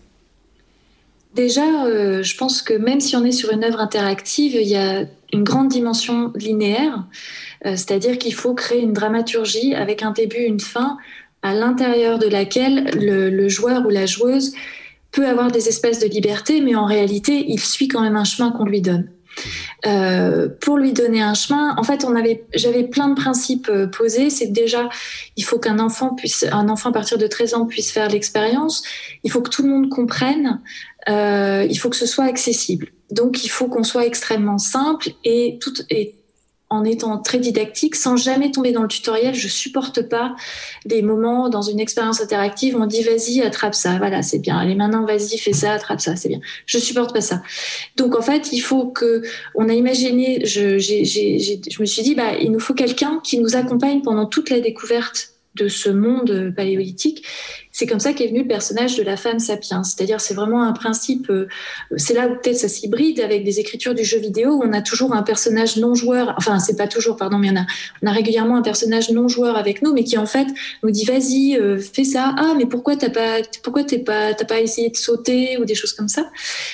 [1.35, 4.75] Déjà, euh, je pense que même si on est sur une œuvre interactive, il y
[4.75, 7.05] a une grande dimension linéaire,
[7.65, 10.97] euh, c'est-à-dire qu'il faut créer une dramaturgie avec un début, une fin,
[11.41, 14.53] à l'intérieur de laquelle le, le, joueur ou la joueuse
[15.11, 18.51] peut avoir des espaces de liberté, mais en réalité, il suit quand même un chemin
[18.51, 19.09] qu'on lui donne.
[19.85, 23.87] Euh, pour lui donner un chemin, en fait, on avait, j'avais plein de principes euh,
[23.87, 24.29] posés.
[24.29, 24.89] C'est déjà,
[25.37, 28.83] il faut qu'un enfant puisse, un enfant à partir de 13 ans puisse faire l'expérience.
[29.23, 30.61] Il faut que tout le monde comprenne.
[31.09, 32.89] Euh, il faut que ce soit accessible.
[33.09, 36.15] Donc, il faut qu'on soit extrêmement simple et tout et
[36.71, 39.35] en étant très didactique, sans jamais tomber dans le tutoriel.
[39.35, 40.35] Je supporte pas
[40.85, 44.57] les moments dans une expérience interactive où on dit vas-y attrape ça, voilà c'est bien.
[44.57, 46.39] Allez maintenant vas-y fais ça, attrape ça, c'est bien.
[46.65, 47.43] Je supporte pas ça.
[47.97, 49.21] Donc en fait il faut que
[49.53, 53.57] on a imaginé, je, je me suis dit bah il nous faut quelqu'un qui nous
[53.57, 57.25] accompagne pendant toute la découverte de ce monde paléolithique.
[57.71, 59.83] C'est comme ça qu'est venu le personnage de la femme sapiens.
[59.83, 61.29] C'est-à-dire, c'est vraiment un principe.
[61.29, 61.47] Euh,
[61.95, 64.81] c'est là où peut-être ça s'hybride avec des écritures du jeu vidéo où on a
[64.81, 66.33] toujours un personnage non joueur.
[66.37, 67.65] Enfin, c'est pas toujours, pardon, mais on a,
[68.03, 70.47] on a régulièrement un personnage non joueur avec nous, mais qui en fait
[70.83, 72.35] nous dit vas-y, euh, fais ça.
[72.37, 75.75] Ah, mais pourquoi t'as pas, pourquoi t'es pas, t'as pas essayé de sauter ou des
[75.75, 76.29] choses comme ça?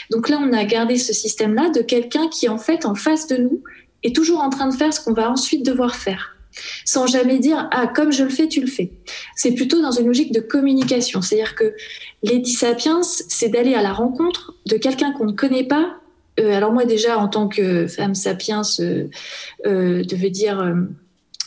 [0.10, 3.38] Donc là, on a gardé ce système-là de quelqu'un qui en fait en face de
[3.38, 3.62] nous
[4.04, 6.37] est toujours en train de faire ce qu'on va ensuite devoir faire
[6.86, 8.92] sans jamais dire ah comme je le fais tu le fais.
[9.36, 11.74] C'est plutôt dans une logique de communication, c'est-à-dire que
[12.24, 15.98] Lady Sapiens, c'est d'aller à la rencontre de quelqu'un qu'on ne connaît pas.
[16.40, 19.08] Euh, alors moi déjà en tant que femme sapiens, euh,
[19.66, 20.76] euh, dire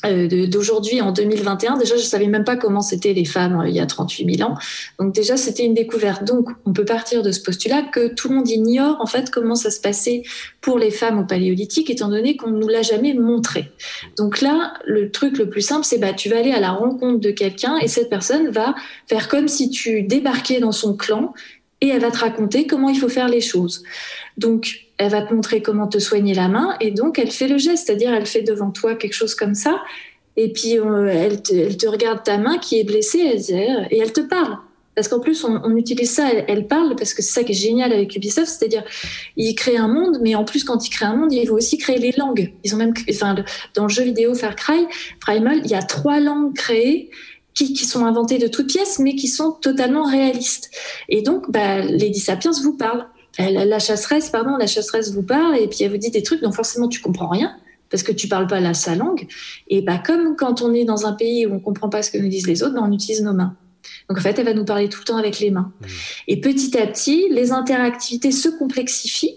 [0.06, 1.76] euh, d'aujourd'hui en 2021.
[1.76, 4.50] Déjà, je savais même pas comment c'était les femmes euh, il y a 38 000
[4.50, 4.56] ans.
[4.98, 6.24] Donc déjà, c'était une découverte.
[6.24, 9.54] Donc, on peut partir de ce postulat que tout le monde ignore en fait comment
[9.54, 10.22] ça se passait
[10.60, 13.70] pour les femmes au Paléolithique, étant donné qu'on nous l'a jamais montré.
[14.16, 17.20] Donc là, le truc le plus simple, c'est bah tu vas aller à la rencontre
[17.20, 18.74] de quelqu'un et cette personne va
[19.06, 21.34] faire comme si tu débarquais dans son clan
[21.80, 23.82] et elle va te raconter comment il faut faire les choses.
[24.36, 27.56] Donc, elle va te montrer comment te soigner la main et donc elle fait le
[27.56, 29.80] geste, c'est-à-dire elle fait devant toi quelque chose comme ça
[30.36, 33.18] et puis euh, elle, te, regarde ta main qui est blessée
[33.90, 34.58] et elle te parle.
[34.94, 37.92] Parce qu'en plus, on, utilise ça, elle, parle, parce que c'est ça qui est génial
[37.92, 38.84] avec Ubisoft, c'est-à-dire,
[39.36, 41.78] ils créent un monde, mais en plus, quand ils créent un monde, ils vont aussi
[41.78, 42.52] créer les langues.
[42.64, 43.36] Ils ont même, enfin,
[43.74, 44.86] dans le jeu vidéo Far Cry,
[45.20, 47.10] Primal, il y a trois langues créées
[47.54, 50.70] qui, sont inventées de toutes pièces, mais qui sont totalement réalistes.
[51.08, 52.22] Et donc, bah, Lady
[52.62, 53.06] vous parle
[53.48, 56.52] la chasseresse, pardon, la chasseresse vous parle et puis elle vous dit des trucs dont
[56.52, 57.56] forcément tu comprends rien
[57.90, 59.26] parce que tu parles pas la sa langue.
[59.68, 62.18] Et bah comme quand on est dans un pays où on comprend pas ce que
[62.18, 63.56] nous disent les autres, bah, on utilise nos mains.
[64.08, 65.72] Donc en fait, elle va nous parler tout le temps avec les mains.
[65.80, 65.86] Mmh.
[66.28, 69.36] Et petit à petit, les interactivités se complexifient.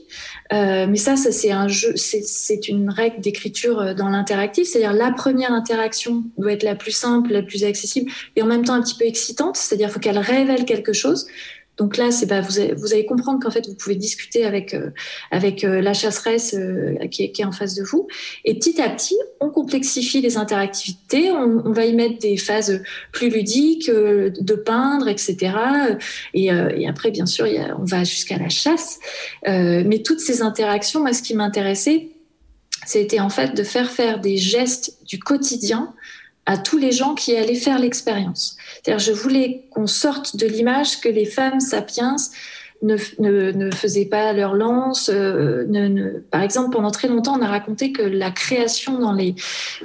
[0.52, 4.68] Euh, mais ça, ça c'est un jeu, c'est une règle d'écriture euh, dans l'interactif.
[4.68, 8.64] C'est-à-dire la première interaction doit être la plus simple, la plus accessible, et en même
[8.64, 9.58] temps un petit peu excitante.
[9.58, 11.28] C'est-à-dire faut qu'elle révèle quelque chose.
[11.78, 14.74] Donc là, c'est bah, vous, allez, vous allez comprendre qu'en fait, vous pouvez discuter avec
[14.74, 14.92] euh,
[15.32, 18.08] avec euh, la chasseresse euh, qui, est, en face de vous.
[18.46, 21.32] Et petit à petit, on complexifie les interactivités.
[21.32, 25.54] On, va y mettre des phases plus ludiques, de peindre, etc.
[26.34, 26.50] Et,
[26.88, 27.48] après, bien sûr,
[27.80, 29.00] on va jusqu'à la chasse.
[29.46, 32.10] mais toutes ces interactions, moi, ce qui m'intéressait,
[32.86, 35.94] c'était en fait de faire faire des gestes du quotidien
[36.46, 38.58] à tous les gens qui allaient faire l'expérience.
[38.74, 42.18] C'est-à-dire, je voulais qu'on sorte de l'image que les femmes sapiens
[42.82, 45.10] ne, ne, ne faisaient pas leur lance.
[45.12, 49.36] Euh, ne, par exemple, pendant très longtemps, on a raconté que la création dans les,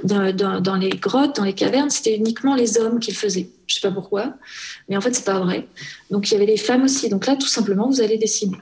[0.03, 3.49] dans, dans, les grottes, dans les cavernes, c'était uniquement les hommes qui le faisaient.
[3.69, 4.35] Je sais pas pourquoi,
[4.89, 5.67] mais en fait, c'est pas vrai.
[6.11, 7.09] Donc, il y avait les femmes aussi.
[7.09, 8.57] Donc là, tout simplement, vous allez dessiner.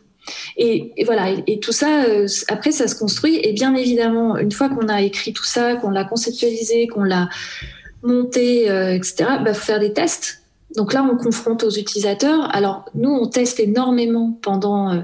[0.57, 3.39] Et, et, voilà, et, et tout ça, euh, après, ça se construit.
[3.43, 7.29] Et bien évidemment, une fois qu'on a écrit tout ça, qu'on l'a conceptualisé, qu'on l'a
[8.07, 10.43] monter, euh, etc., il bah, faut faire des tests.
[10.75, 12.55] Donc là, on confronte aux utilisateurs.
[12.55, 15.01] Alors, nous, on teste énormément pendant, euh,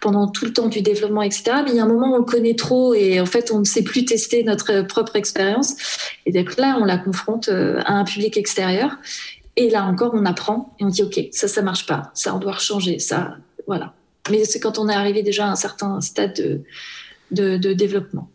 [0.00, 1.52] pendant tout le temps du développement, etc.
[1.64, 3.60] Mais il y a un moment où on le connaît trop et en fait, on
[3.60, 5.76] ne sait plus tester notre propre expérience.
[6.26, 8.96] Et donc là, on la confronte euh, à un public extérieur.
[9.56, 12.10] Et là encore, on apprend et on dit, OK, ça, ça marche pas.
[12.14, 12.98] Ça, on doit changer.
[12.98, 13.36] Ça,
[13.68, 13.94] voilà.
[14.30, 16.64] Mais c'est quand on est arrivé déjà à un certain stade
[17.30, 18.28] de, développement.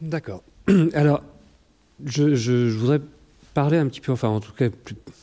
[0.00, 0.42] D'accord.
[0.94, 1.22] Alors,
[2.04, 3.00] je, je voudrais
[3.54, 4.68] parler un petit peu, enfin en tout cas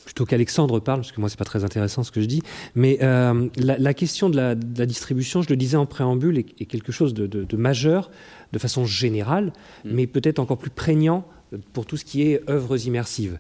[0.06, 2.42] plutôt qu'Alexandre parle, parce que moi c'est pas très intéressant ce que je dis,
[2.76, 7.14] mais euh, la, question de la, distribution, je le disais en préambule, est, quelque chose
[7.14, 8.10] de, majeur
[8.52, 9.54] de façon générale,
[9.86, 9.92] mm.
[9.92, 11.26] mais peut-être encore plus prégnant
[11.74, 13.38] pour tout ce qui est œuvres immersives.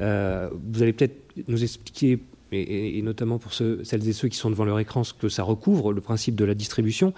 [0.00, 1.16] Euh, vous allez peut-être
[1.48, 2.20] nous expliquer
[2.52, 5.42] et, notamment pour ceux, celles et ceux qui sont devant leur écran, ce que ça
[5.42, 7.12] recouvre, le principe de la distribution.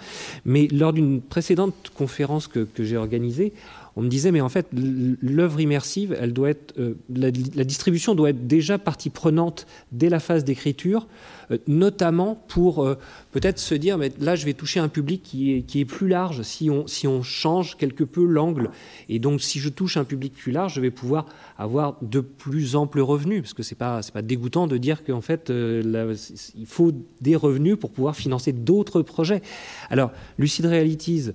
[0.45, 3.53] Mais lors d'une précédente conférence que, que j'ai organisée,
[3.97, 8.29] on me disait, mais en fait, l'œuvre immersive, elle doit être, euh, la, distribution doit
[8.29, 11.07] être déjà partie prenante dès la phase d'écriture,
[11.49, 12.95] euh, notamment pour euh,
[13.31, 16.07] peut-être se dire, mais là, je vais toucher un public qui est, qui est plus
[16.07, 18.69] large si on, si on change quelque peu l'angle.
[19.09, 21.25] Et donc, si je touche un public plus large, je vais pouvoir
[21.57, 25.49] avoir de plus amples revenus, parce que c'est pas, pas dégoûtant de dire qu'en fait,
[25.51, 29.41] il faut des revenus pour pouvoir financer d'autres projets.
[29.89, 31.31] Alors, Lucid Realities,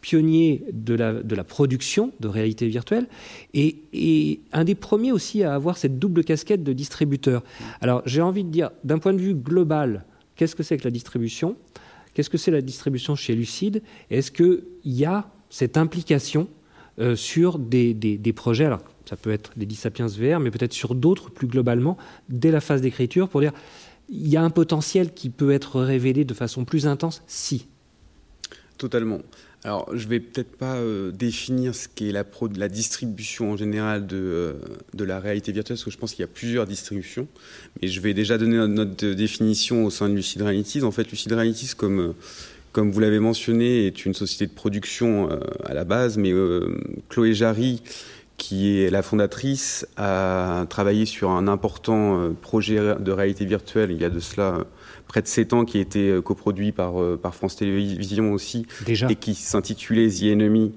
[0.00, 3.06] pionnier de la, production de réalité virtuelle
[3.54, 7.42] et, un des premiers aussi à avoir cette double casquette de distributeur.
[7.80, 10.04] Alors j'ai envie de dire, d'un point de vue global,
[10.36, 11.56] qu'est-ce que c'est que la distribution?
[12.14, 13.82] Qu'est-ce que c'est la distribution chez Lucide?
[14.10, 16.48] Est-ce qu'il y a cette implication
[16.98, 18.64] euh, sur des, des, projets?
[18.64, 21.96] Alors ça peut être les Sapiens VR, mais peut-être sur d'autres plus globalement,
[22.28, 23.52] dès la phase d'écriture, pour dire
[24.08, 27.68] il y a un potentiel qui peut être révélé de façon plus intense si.
[28.76, 29.20] Totalement.
[29.62, 34.52] Alors, je vais peut-être pas euh, définir ce qu'est la, distribution en général de, euh,
[34.94, 37.28] de, la réalité virtuelle, parce que je pense qu'il y a plusieurs distributions.
[37.80, 40.82] Mais je vais déjà donner notre, définition au sein de Lucid Realities.
[40.82, 42.12] En fait, Lucid Realities, euh,
[42.72, 45.28] comme vous l'avez mentionné, est une société de production
[45.64, 46.32] à la base, mais
[47.08, 47.82] Chloé Jarry,
[48.38, 54.04] qui est la fondatrice, a travaillé sur un important projet de réalité virtuelle il y
[54.04, 54.64] a de cela
[55.10, 58.64] près de 7 ans, qui a été euh, coproduit par, euh, par France Télévisions aussi,
[58.86, 59.08] Déjà.
[59.10, 60.72] et qui s'intitulait The Enemy,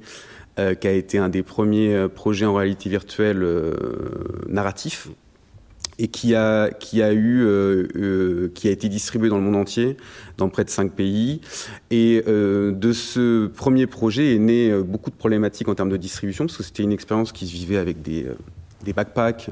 [0.58, 3.46] euh, qui a été un des premiers projets en réalité virtuelle
[4.48, 5.10] narratif.
[6.00, 7.48] Et qui a qui a eu
[8.56, 9.96] qui a été distribué dans le monde entier
[10.39, 11.39] dans près de cinq pays.
[11.91, 16.58] Et de ce premier projet est né beaucoup de problématiques en termes de distribution parce
[16.58, 18.26] que c'était une expérience qui se vivait avec des
[18.84, 19.50] des backpacks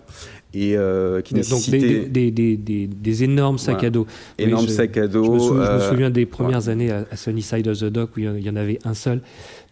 [0.53, 0.75] et
[1.23, 4.05] qui nécessitaient des, des, des, des, énormes sacs à dos.
[4.37, 5.39] Énormes sacs à dos.
[5.39, 8.49] Je me, souviens, des premières années à, à Sunnyside of the Dock où il y
[8.49, 9.21] en avait un seul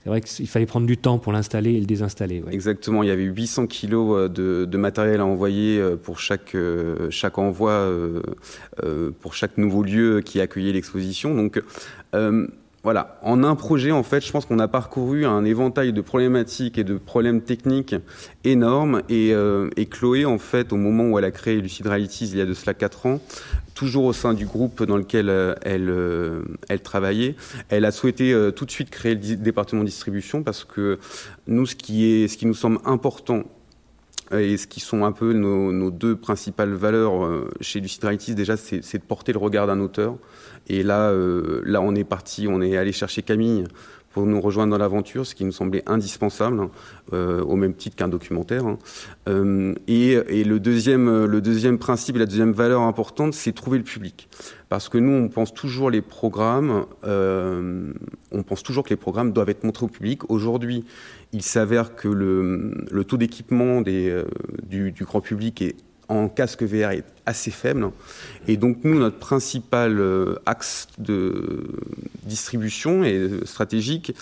[0.03, 2.41] c'est vrai qu'il fallait prendre du temps pour l'installer et le désinstaller.
[2.51, 7.09] Exactement, il y avait 800 kilos euh, de, matériel à envoyer euh, pour chaque, euh,
[7.09, 7.87] chaque envoi,
[9.19, 11.35] pour chaque nouveau lieu qui accueillait l'exposition.
[11.35, 11.61] Donc
[12.83, 16.77] voilà, en un projet, en fait, je pense qu'on a parcouru un éventail de problématiques
[16.77, 17.95] et de problèmes techniques
[18.43, 19.01] énormes.
[19.09, 19.33] Et,
[19.75, 22.45] et Chloé, en fait, au moment où elle a créé Lucid Realities il y a
[22.45, 23.19] de cela 4 ans,
[23.79, 27.35] toujours au sein du groupe dans lequel euh, elle, euh, elle travaillait.
[27.69, 30.99] Elle a souhaité euh, tout de suite créer le département distribution parce que
[31.47, 33.43] nous, ce qui, est, ce qui nous semble important
[34.31, 37.27] et ce qui sont un peu nos, deux principales valeurs
[37.61, 38.03] chez Lucid
[38.35, 40.15] déjà, c'est de porter le regard d'un auteur.
[40.67, 41.11] Et là,
[41.63, 43.63] là, on est parti, on est allé chercher Camille
[44.11, 46.69] pour nous rejoindre dans l'aventure, ce qui nous semblait indispensable,
[47.13, 48.65] euh, au même titre qu'un documentaire.
[48.65, 48.77] Hein.
[49.27, 53.83] Euh, et, le, deuxième, le deuxième principe et la deuxième valeur importante, c'est trouver le
[53.83, 54.29] public.
[54.67, 57.91] Parce que nous, on pense toujours les programmes, euh,
[58.31, 60.29] on pense toujours que les programmes doivent être montrés au public.
[60.29, 60.85] Aujourd'hui,
[61.31, 65.75] il s'avère que le, taux d'équipement du grand public est
[66.09, 67.91] en casque VR est assez faible.
[68.47, 71.67] Et donc nous, notre principal euh, axe de
[72.23, 74.13] distribution et stratégique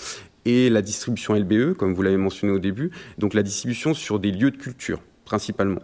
[0.45, 4.31] est la distribution LBE, comme vous l'avez mentionné au début, donc la distribution sur des
[4.31, 5.81] lieux de culture, principalement.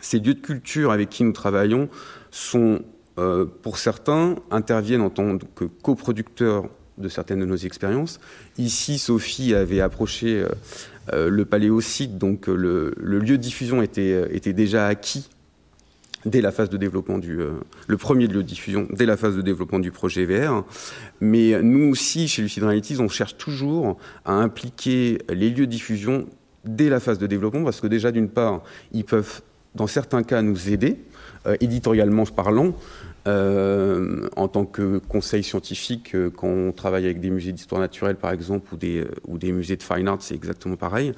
[0.00, 1.88] Ces lieux de culture avec qui nous travaillons
[2.30, 2.82] sont,
[3.18, 8.20] euh, pour certains, interviennent en tant que coproducteurs de certaines de nos expériences.
[8.58, 10.50] Ici, Sophie avait approché euh, euh,
[11.12, 15.28] le paléosite, donc euh, le, lieu de diffusion était, était déjà acquis
[16.24, 17.38] dès la phase de développement du
[17.86, 20.64] le premier lieu de diffusion dès la phase de développement du projet VR
[21.20, 26.26] mais nous aussi chez Lucid Realities on cherche toujours à impliquer les lieux de diffusion
[26.64, 29.40] dès la phase de développement parce que déjà d'une part ils peuvent
[29.76, 30.96] dans certains cas nous aider
[31.60, 32.74] éditorialement parlant
[33.26, 38.16] euh, en tant que conseil scientifique, euh, quand on travaille avec des musées d'histoire naturelle,
[38.16, 41.12] par exemple, ou des, euh, ou des musées de fine art, c'est exactement pareil.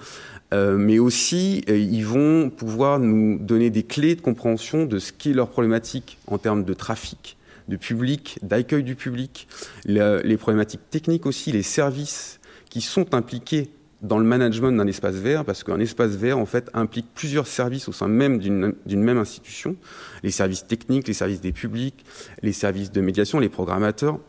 [0.52, 5.50] mais aussi, ils vont pouvoir nous donner des clés de compréhension de ce qu'est leur
[5.50, 7.36] problématique en termes de trafic,
[7.68, 9.46] de public, d'accueil du public,
[9.84, 12.40] les problématiques techniques aussi, les services
[12.70, 13.68] qui sont impliqués
[14.02, 17.88] dans le management d'un espace vert, parce qu'un espace vert, en fait, implique plusieurs services
[17.88, 19.76] au sein même d'une même institution,
[20.22, 22.04] les services techniques, les services des publics,
[22.42, 24.20] les services de médiation, les programmateurs.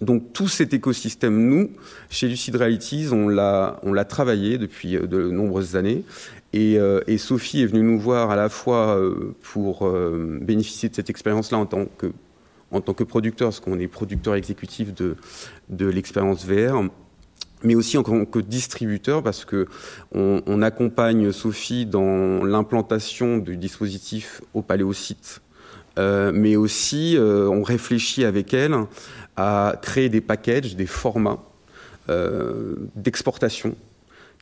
[0.00, 1.70] Donc tout cet écosystème, nous,
[2.08, 6.04] chez Lucid Realities, on l'a travaillé depuis euh, de nombreuses années.
[6.52, 9.88] Et, euh, et, Sophie est venue nous voir à la fois euh, pour
[10.40, 12.12] bénéficier de cette expérience-là en tant que
[12.72, 15.16] en tant que producteur, parce qu'on est producteur exécutif de,
[15.70, 16.84] de l'expérience VR,
[17.62, 19.66] mais aussi en tant que distributeur parce que
[20.12, 25.40] on, accompagne Sophie dans l'implantation du dispositif au Paléosite,
[25.98, 28.74] euh, mais aussi euh, on réfléchit avec elle
[29.36, 31.42] à créer des packages, des formats
[32.08, 33.74] euh, d'exportation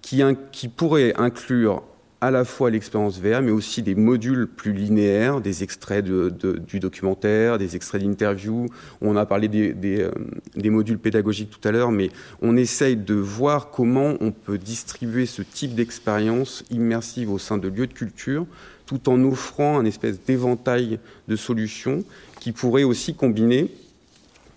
[0.03, 1.83] qui pourraient inclure
[2.21, 7.59] à la fois l'expérience VR, mais aussi des modules plus linéaires, des extraits du documentaire,
[7.59, 8.67] des extraits d'interviews.
[9.01, 10.11] On a parlé des, euh,
[10.57, 12.11] des, modules pédagogiques tout à l'heure, mais
[12.43, 17.69] on essaye de voir comment on peut distribuer ce type d'expérience immersive au sein de
[17.69, 18.47] lieux de culture,
[18.85, 22.03] tout en offrant un espèce d'éventail de solutions
[22.41, 23.71] qui pourrait aussi combiner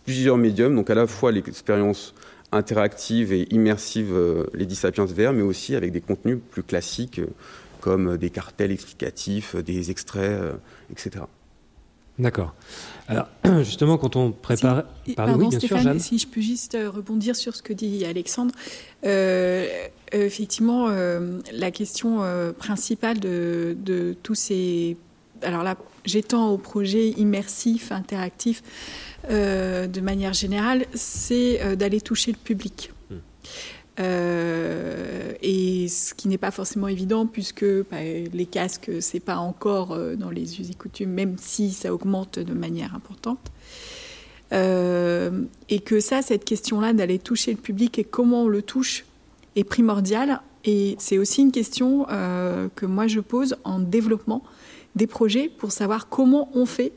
[0.06, 2.16] plusieurs médiums, donc à la fois l'expérience
[2.52, 7.28] interactive et immersive euh, les Sapiens VR, mais aussi avec des contenus plus classiques euh,
[7.80, 10.54] comme des cartels explicatifs, des extraits, euh,
[10.92, 11.26] etc.
[12.20, 12.54] D'accord.
[13.08, 13.28] Alors,
[13.64, 14.84] justement, quand on prépare.
[15.08, 18.54] Si, pardon, Stéphane, si je peux juste rebondir sur ce que dit Alexandre.
[20.12, 22.20] effectivement, la question
[22.60, 24.98] principale de, de, tous ces.
[25.44, 25.76] Alors là,
[26.06, 28.64] j'étends au projet immersif, interactif.
[29.30, 32.92] Euh, de manière générale, c'est euh, d'aller toucher le public.
[33.10, 33.16] Hmm.
[34.00, 39.98] Euh, et ce qui n'est pas forcément évident puisque bah, les casques, c'est pas encore
[40.18, 43.52] dans les us et coutumes, même si ça augmente de manière importante.
[44.52, 49.06] et que ça, cette question-là d'aller toucher le public et comment on le touche
[49.56, 50.42] est primordiale.
[50.64, 52.06] Et c'est aussi une question
[52.76, 54.44] que moi je pose en développement
[54.96, 56.94] des projets pour savoir comment on fait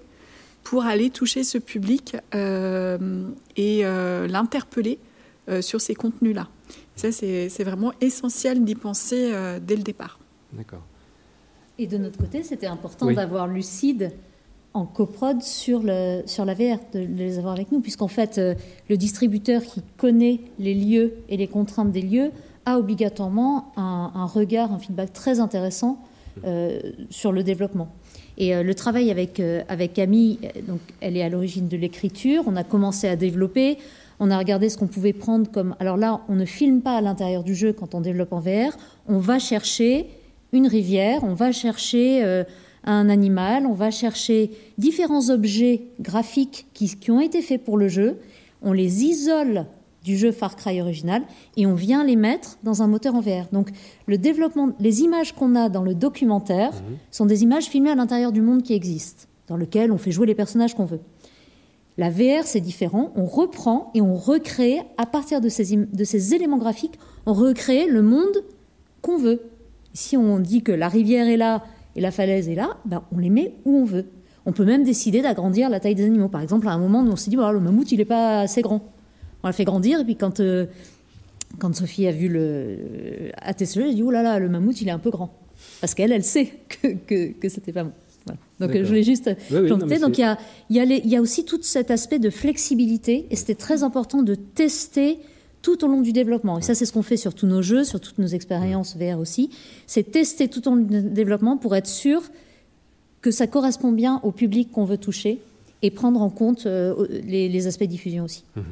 [0.64, 4.98] pour aller toucher ce public euh, et euh, l'interpeller
[5.48, 6.48] euh, sur ces contenus-là.
[6.96, 10.20] Ça, c'est vraiment essentiel d'y penser dès le départ.
[10.52, 10.82] D'accord.
[11.76, 14.12] Et de notre côté, c'était important d'avoir Lucide
[14.74, 18.40] en coprod sur, le, sur la VR, de les avoir avec nous, puisqu'en fait,
[18.88, 22.30] le distributeur qui connaît les lieux et les contraintes des lieux
[22.64, 25.98] a obligatoirement un, un regard, un feedback très intéressant
[27.10, 27.88] sur le développement.
[28.36, 32.42] Et le travail avec, avec Camille, donc, elle est à l'origine de l'écriture.
[32.46, 33.78] On a commencé à développer.
[34.20, 35.74] On a regardé ce qu'on pouvait prendre comme.
[35.80, 38.76] Alors là, on ne filme pas à l'intérieur du jeu quand on développe en VR.
[39.08, 40.06] On va chercher
[40.52, 42.44] une rivière, on va chercher euh,
[42.84, 47.88] un animal, on va chercher différents objets graphiques qui, qui, ont été faits pour le
[47.88, 48.18] jeu.
[48.62, 49.66] On les isole
[50.04, 51.22] du jeu Far Cry original
[51.56, 53.48] et on vient les mettre dans un moteur en VR.
[53.52, 53.70] Donc
[54.06, 56.98] le développement, les images qu'on a dans le documentaire mhm.
[57.10, 60.26] sont des images filmées à l'intérieur du monde qui existe, dans lequel on fait jouer
[60.26, 61.00] les personnages qu'on veut.
[61.96, 63.12] La VR, c'est différent.
[63.16, 67.86] On reprend et on recrée, à partir de ces, de ces éléments graphiques, on recrée
[67.86, 68.44] le monde
[69.00, 69.42] qu'on veut.
[69.92, 71.62] Si on dit que la rivière est là
[71.94, 74.06] et la falaise est là, ben on les met où on veut.
[74.44, 76.28] On peut même décider d'agrandir la taille des animaux.
[76.28, 78.82] Par exemple, à un moment, on s'est dit, le mammouth, il n'est pas assez grand.
[79.44, 80.66] On l'a fait grandir, et puis quand, euh,
[81.58, 84.80] quand Sophie a vu le, à testé, elle a dit, oh là là, le mammouth,
[84.80, 85.32] il est un peu grand.
[85.80, 86.46] Parce qu'elle, elle sait
[86.82, 87.92] que, que, que c'était pas bon.
[88.58, 90.38] Donc je voulais juste oui, Donc il y a,
[90.70, 94.34] y, a y a, aussi tout cet aspect de flexibilité et c'était très important de
[94.34, 95.18] tester
[95.60, 96.58] tout au long du développement.
[96.58, 99.18] Et ça, c'est ce qu'on fait sur tous nos jeux, sur toutes nos expériences VR
[99.18, 99.50] aussi.
[99.86, 102.22] C'est tester tout au long du développement pour être sûr
[103.20, 105.40] que ça correspond bien au public qu'on veut toucher
[105.82, 108.44] et prendre en compte euh, les, aspects diffusion aussi.
[108.56, 108.64] Mhm.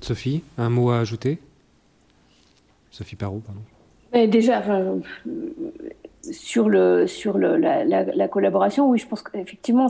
[0.00, 1.38] Sophie, un mot à ajouter?
[2.90, 4.28] Sophie Parot, pardon.
[4.28, 4.62] déjà,
[6.32, 9.88] sur, la, collaboration, oui, je pense qu'effectivement,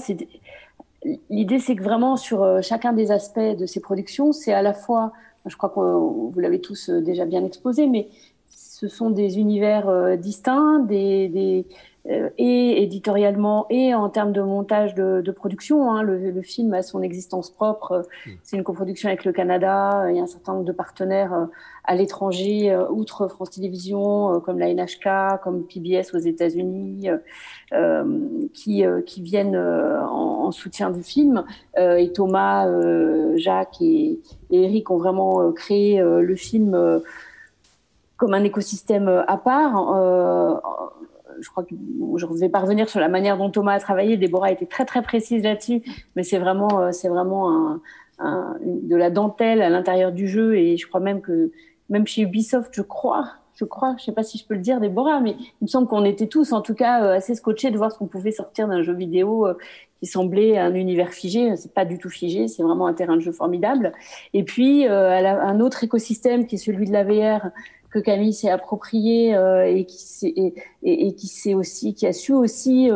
[1.31, 4.75] l'idée, c'est que vraiment sur euh, chacun des aspects de ces productions, c'est à la
[4.75, 5.13] fois,
[5.47, 8.09] je crois que vous l'avez tous euh, déjà bien exposé, mais
[8.49, 11.67] ce sont des univers euh, distincts, des
[12.07, 15.93] et éditorialement et en termes de montage de, de production.
[15.93, 18.07] Hein, le, le, film a son existence propre.
[18.27, 18.31] Mm.
[18.43, 20.07] C'est une coproduction avec le Canada.
[20.09, 21.49] Il y a un certain nombre de partenaires
[21.85, 27.09] à l'étranger, euh, outre France Télévisions, euh, comme la NHK, comme PBS aux États-Unis,
[27.73, 28.05] euh,
[28.53, 31.45] qui, qui viennent en, soutien du film.
[31.77, 32.67] et Thomas,
[33.37, 34.21] Jacques et,
[34.51, 37.01] Eric ont vraiment créé le film
[38.17, 40.61] comme un écosystème à part.
[41.41, 41.75] Je crois que
[42.17, 44.17] je ne vais pas revenir sur la manière dont Thomas a travaillé.
[44.17, 45.83] Déborah a été très très précise là-dessus,
[46.17, 47.81] mais c'est vraiment, c'est vraiment
[48.21, 50.57] de la dentelle à l'intérieur du jeu.
[50.57, 51.51] Et je crois même que
[51.89, 54.81] même chez Ubisoft, je crois, je crois, je sais pas si je peux le dire,
[54.81, 57.77] Déborah, mais il me semble qu'on était tous, en tout cas, euh, assez scotchés de
[57.77, 59.55] voir ce qu'on pouvait sortir d'un jeu vidéo euh,
[60.01, 61.55] qui semblait un univers figé.
[61.57, 63.93] C'est pas du tout figé, c'est vraiment un terrain de jeu formidable.
[64.33, 67.51] Et puis, euh, un autre écosystème qui est celui de la VR
[67.91, 69.35] que Camille s'est approprié
[69.67, 72.91] et qui et, et, qui s'est aussi qui a su aussi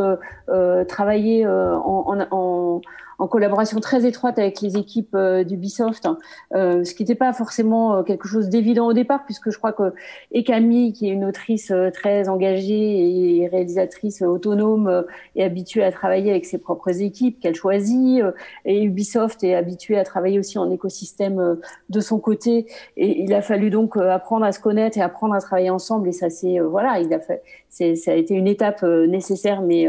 [0.89, 2.81] travailler en, en, en
[3.19, 6.19] collaboration très étroite avec les équipes euh, d'Ubisoft, hein.
[6.55, 9.73] euh, ce qui n'était pas forcément euh, quelque chose d'évident au départ, puisque je crois
[9.73, 9.95] que
[10.33, 15.05] et Camille, qui est une autrice très engagée et réalisatrice autonome,
[15.37, 18.23] est habituée à travailler avec ses propres équipes qu'elle choisit,
[18.65, 21.59] et Ubisoft est habituée à travailler aussi en écosystème
[21.89, 22.67] de son côté.
[22.97, 26.09] Et il a fallu donc apprendre à se connaître et apprendre à travailler ensemble.
[26.09, 29.89] Et ça, c'est voilà, il a fait, ça a été une étape nécessaire, mais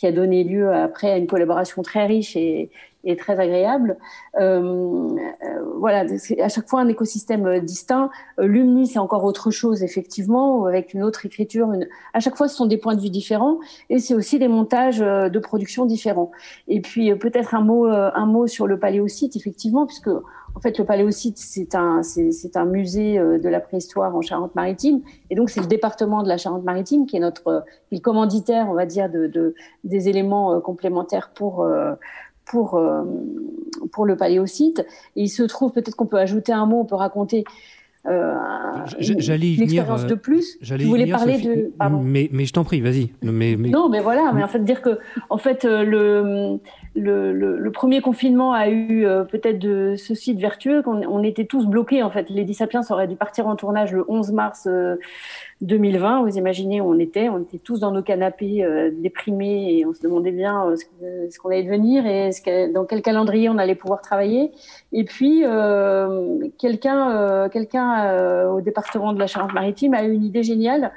[0.00, 2.70] qui a donné lieu après à une collaboration très riche et,
[3.04, 3.98] et très agréable.
[4.40, 5.08] Euh,
[5.44, 6.04] euh voilà,
[6.40, 8.10] à chaque fois un écosystème euh, distinct.
[8.38, 11.70] Euh, Lumni, c'est encore autre chose, effectivement, avec une autre écriture.
[11.72, 11.86] Une...
[12.14, 13.58] À chaque fois, ce sont des points de vue différents
[13.90, 16.30] et c'est aussi des montages de production différents.
[16.66, 20.10] Et puis, peut-être un mot, un mot sur le paléosite, effectivement, puisque
[20.60, 25.00] en fait, le Paléosite, c'est un, c'est, un musée de la préhistoire en Charente-Maritime.
[25.30, 28.84] Et donc, c'est le département de la Charente-Maritime qui est notre le commanditaire, on va
[28.84, 29.54] dire, de, de
[29.84, 31.66] des éléments complémentaires pour,
[32.50, 33.04] pour, euh,
[33.92, 34.84] pour le paléosite.
[35.16, 37.44] Et il se trouve, peut-être qu'on peut ajouter un mot, on peut raconter
[38.06, 38.34] euh,
[38.98, 40.56] j'allais une expérience de plus.
[40.62, 41.70] Je voulais parler de.
[42.02, 43.10] Mais, mais je t'en prie, vas-y.
[43.22, 44.32] Mais, Non, mais voilà.
[44.34, 44.98] Mais en fait, dire que
[45.28, 46.56] en fait euh,
[47.00, 52.02] le premier confinement a eu peut-être de ce site vertueux qu'on on était tous bloqués.
[52.02, 54.68] En fait, Lady Sapiens aurait dû partir en tournage le 11 mars
[55.62, 59.84] 2020, vous imaginez où on était, on était tous dans nos canapés euh, déprimés et
[59.84, 60.70] on se demandait bien
[61.02, 62.30] euh, ce qu'on allait devenir et
[62.72, 64.52] dans quel calendrier on allait pouvoir travailler.
[64.92, 70.42] Et puis euh, quelqu'un, euh, quelqu'un au département de la Charente-Maritime a eu une idée
[70.42, 70.92] géniale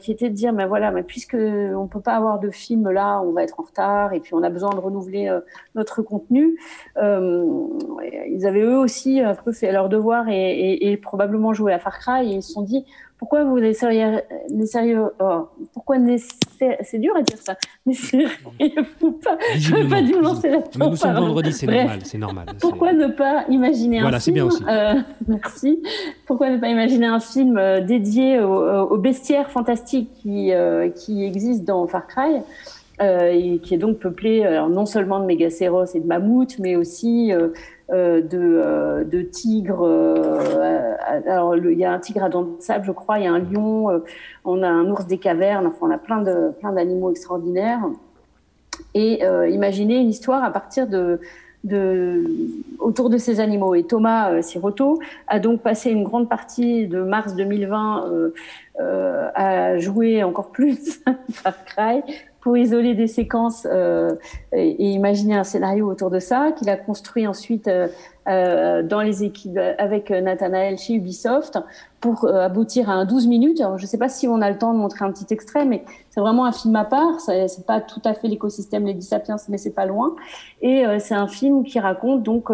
[0.00, 3.20] qui était de dire, mais voilà, mais puisque on peut pas avoir de film là,
[3.20, 5.36] on va être en retard et puis on a besoin de renouveler
[5.74, 6.58] notre contenu.
[6.96, 11.78] ils avaient eux aussi un peu fait leur devoir et, et, et probablement joué à
[11.78, 12.84] Far Cry et ils se sont dit
[13.18, 15.96] pourquoi vous n'essayeriez oh, pourquoi
[16.82, 17.56] c'est dur à dire ça,
[19.00, 19.36] faut pas,
[19.88, 22.46] pas dû lancer là Mais nous sommes vendredi, c'est normal, c'est normal.
[22.60, 24.62] Pourquoi ne pas imaginer voilà, un film bien aussi.
[24.68, 24.94] Euh,
[25.28, 25.82] Merci.
[26.26, 31.64] Pourquoi ne pas imaginer un film euh, dédié au, bestiaire fantastique qui euh, qui existe
[31.64, 32.40] dans Far Cry
[33.00, 36.76] euh, et qui est donc peuplé alors, non seulement de mégacéros et de mammouths, mais
[36.76, 37.32] aussi
[37.92, 39.82] euh, de, euh, de, tigres.
[39.82, 43.26] Euh, alors, il y a un tigre à dents de sable, je crois, il y
[43.26, 44.02] a un lion,
[44.44, 47.82] on a un ours des cavernes, enfin, on a plein de plein d'animaux extraordinaires.
[48.94, 51.20] Et imaginez une histoire à partir de,
[51.64, 52.24] de,
[52.78, 53.74] autour de ces animaux.
[53.74, 58.34] Et Thomas Siroto a donc passé une grande partie de mars 2020 euh,
[58.80, 62.02] euh, à jouer encore plus Far Cry
[62.44, 64.16] pour isoler des séquences euh,
[64.52, 67.88] et, imaginer un scénario autour de ça, qu'il a construit ensuite euh,
[68.28, 71.58] euh dans les équipes avec Nathanaël chez Ubisoft
[72.00, 73.62] pour euh, aboutir à un 12 minutes.
[73.62, 75.64] Alors, je ne sais pas si on a le temps de montrer un petit extrait,
[75.64, 77.18] mais c'est vraiment un film à part.
[77.20, 80.14] C'est pas tout à fait l'écosystème Lady Sapiens, mais c'est pas loin.
[80.60, 82.50] Et euh, c'est un film qui raconte donc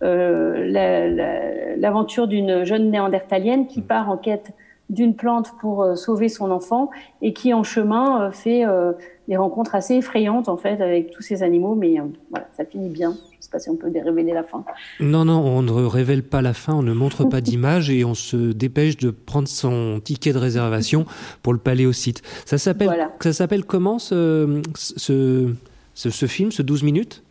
[0.00, 4.54] l'aventure d'une jeune néandertalienne qui part en quête
[4.90, 6.90] d'une plante pour euh, sauver son enfant
[7.22, 8.92] et qui en chemin euh, fait euh,
[9.28, 11.96] des rencontres assez effrayantes en fait avec tous ces animaux mais
[12.30, 13.16] voilà ça finit bien.
[13.38, 14.64] Je sais pas si on peut révéler la fin.
[15.00, 18.14] Non non on ne révèle pas la fin on ne montre pas d'image et on
[18.14, 21.06] se dépêche de prendre son ticket de réservation
[21.42, 21.60] pour le
[21.92, 25.54] site ça s'appelle ça s'appelle comment ce ce,
[25.94, 27.22] ce ce, film ce 12 minutes?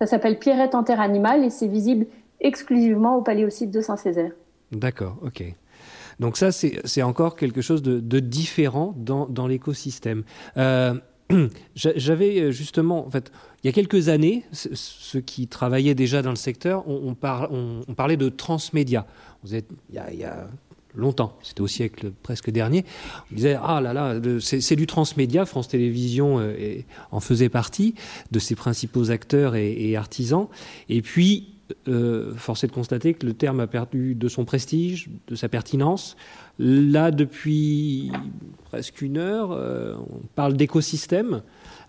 [0.00, 2.06] Ça s'appelle Pierrette en terre animale et c'est visible
[2.40, 4.32] exclusivement au site de Saint-Césaire.
[4.72, 5.44] D'accord ok.
[6.20, 10.22] Donc ça, c'est encore quelque chose de, différent dans, l'écosystème.
[10.58, 10.94] Euh,
[11.74, 13.30] j'avais euh, justement, en fait,
[13.62, 18.28] il y a quelques années, ceux qui travaillaient déjà dans le secteur, on, parlait de
[18.28, 19.06] transmédia.
[19.44, 19.62] Il,
[19.92, 20.48] y a,
[20.94, 22.84] longtemps, c'était au siècle presque dernier,
[23.30, 27.94] on disait ah là là, c'est du transmédia, France Télévisions euh, en faisait partie
[28.30, 30.48] de ses principaux acteurs et, et artisans.
[30.88, 31.54] Et puis
[31.88, 35.48] euh, force est de constater que le terme a perdu de son prestige, de sa
[35.48, 36.16] pertinence.
[36.62, 38.12] Là, depuis
[38.64, 41.40] presque une heure, euh, on parle d'écosystème.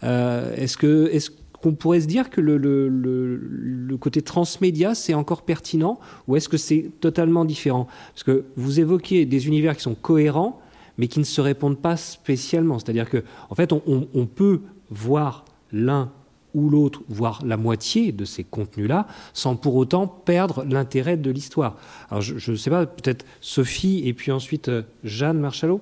[0.03, 1.29] Euh, est-ce que est-ce
[1.61, 6.47] qu'on pourrait se dire que le, le, le, côté transmédia, c'est encore pertinent ou est-ce
[6.47, 7.85] que c'est totalement différent?
[8.13, 10.61] Parce que vous évoquez des univers qui sont cohérents,
[10.97, 12.79] mais qui ne se répondent pas spécialement.
[12.79, 15.43] C'est-à-dire que, en fait, on, on peut voir
[15.73, 16.13] l'un
[16.53, 21.77] ou l'autre, voire la moitié de ces contenus-là, sans pour autant perdre l'intérêt de l'histoire.
[22.09, 25.81] Alors je ne sais pas, peut-être Sophie et puis ensuite euh, Jeanne Marchalot?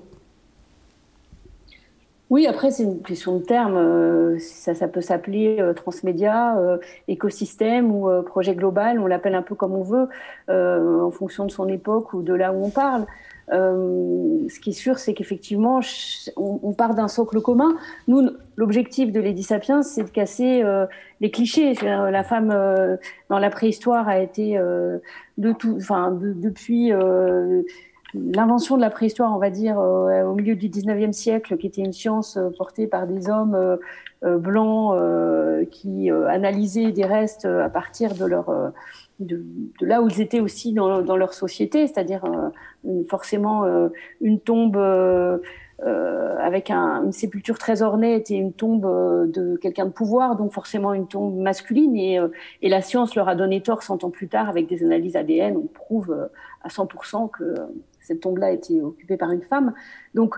[2.29, 3.75] Oui, après, c'est une question de terme.
[3.75, 6.55] Euh, ça, ça peut s'appeler euh, transmédia,
[7.07, 8.99] écosystème ou projet global.
[8.99, 10.07] On l'appelle un peu comme on veut,
[10.49, 13.05] en fonction de son époque ou de là où on parle.
[13.51, 15.79] Euh, ce qui est sûr, c'est qu'effectivement,
[16.35, 17.75] on, part d'un socle commun.
[18.07, 20.85] Nous, l'objectif de Lady Sapiens, c'est de casser euh,
[21.19, 21.73] les clichés.
[21.81, 22.97] La femme euh,
[23.29, 24.59] dans la préhistoire a été
[25.37, 26.91] de tout, enfin, depuis
[28.13, 31.93] l'invention de la préhistoire, on va dire, au milieu du 19e siècle, qui était une
[31.93, 33.77] science portée par des hommes
[34.23, 34.95] blancs
[35.71, 38.71] qui analysaient des restes à partir de leur
[39.19, 39.43] de,
[39.81, 43.89] là où ils étaient aussi dans, leur société, c'est-à-dire euh, forcément euh,
[44.21, 45.37] une tombe euh,
[46.41, 48.81] avec un, une sépulture très ornée était une tombe
[49.31, 51.95] de quelqu'un de pouvoir, donc forcément une tombe masculine.
[51.95, 52.19] Et,
[52.61, 55.55] et, la science leur a donné tort 100 ans plus tard avec des analyses ADN.
[55.55, 56.29] On prouve
[56.63, 57.55] à 100% que
[58.09, 59.73] cette tombe-là été occupée par une femme.
[60.13, 60.35] Donc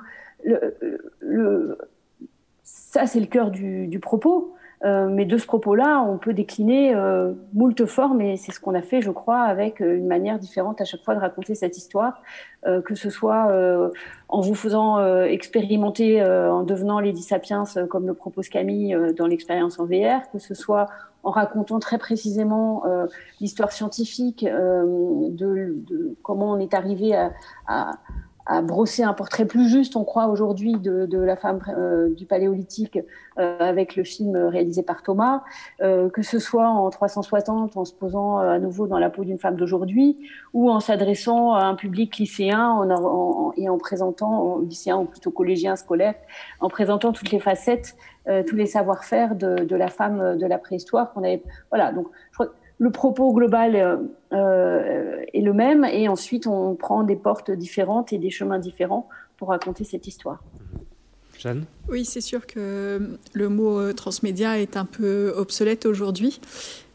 [2.63, 4.53] ça, c'est le cœur du propos.
[4.84, 8.74] Euh, mais de ce propos-là, on peut décliner euh, moult formes et c'est ce qu'on
[8.74, 11.78] a fait, je crois, avec euh, une manière différente à chaque fois de raconter cette
[11.78, 12.22] histoire,
[12.66, 13.52] euh, que ce soit
[14.30, 19.86] en vous faisant expérimenter, en devenant Lady Sapiens, comme le propose Camille dans l'expérience en
[19.86, 20.88] VR, que ce soit
[21.24, 22.84] en racontant très précisément
[23.40, 27.32] l'histoire scientifique de, de, comment on est arrivé à,
[27.68, 27.94] à
[28.52, 32.26] à brosser un portrait plus juste, on croit aujourd'hui, de, de, la femme euh, du
[32.26, 32.99] paléolithique
[33.39, 35.43] euh, avec le film réalisé par Thomas,
[35.82, 39.39] euh, que ce soit en 360, en se posant à nouveau dans la peau d'une
[39.39, 40.18] femme d'aujourd'hui,
[40.54, 45.32] ou en s'adressant à un public lycéen en, en, et en présentant, lycéen ou plutôt
[45.32, 46.16] collégien, scolaire,
[46.60, 47.95] en présentant toutes les facettes,
[48.47, 51.41] tous les savoir-faire de, de, la femme de la préhistoire qu'on avait.
[51.72, 52.47] Voilà, donc je crois
[52.82, 53.98] le propos global euh,
[54.34, 59.08] euh, est le même et ensuite on prend des portes différentes et des chemins différents
[59.38, 60.44] pour raconter cette histoire.
[61.38, 61.66] Jeanne?
[61.90, 66.42] Oui, c'est sûr que le mot euh, transmédia est un peu obsolète aujourd'hui.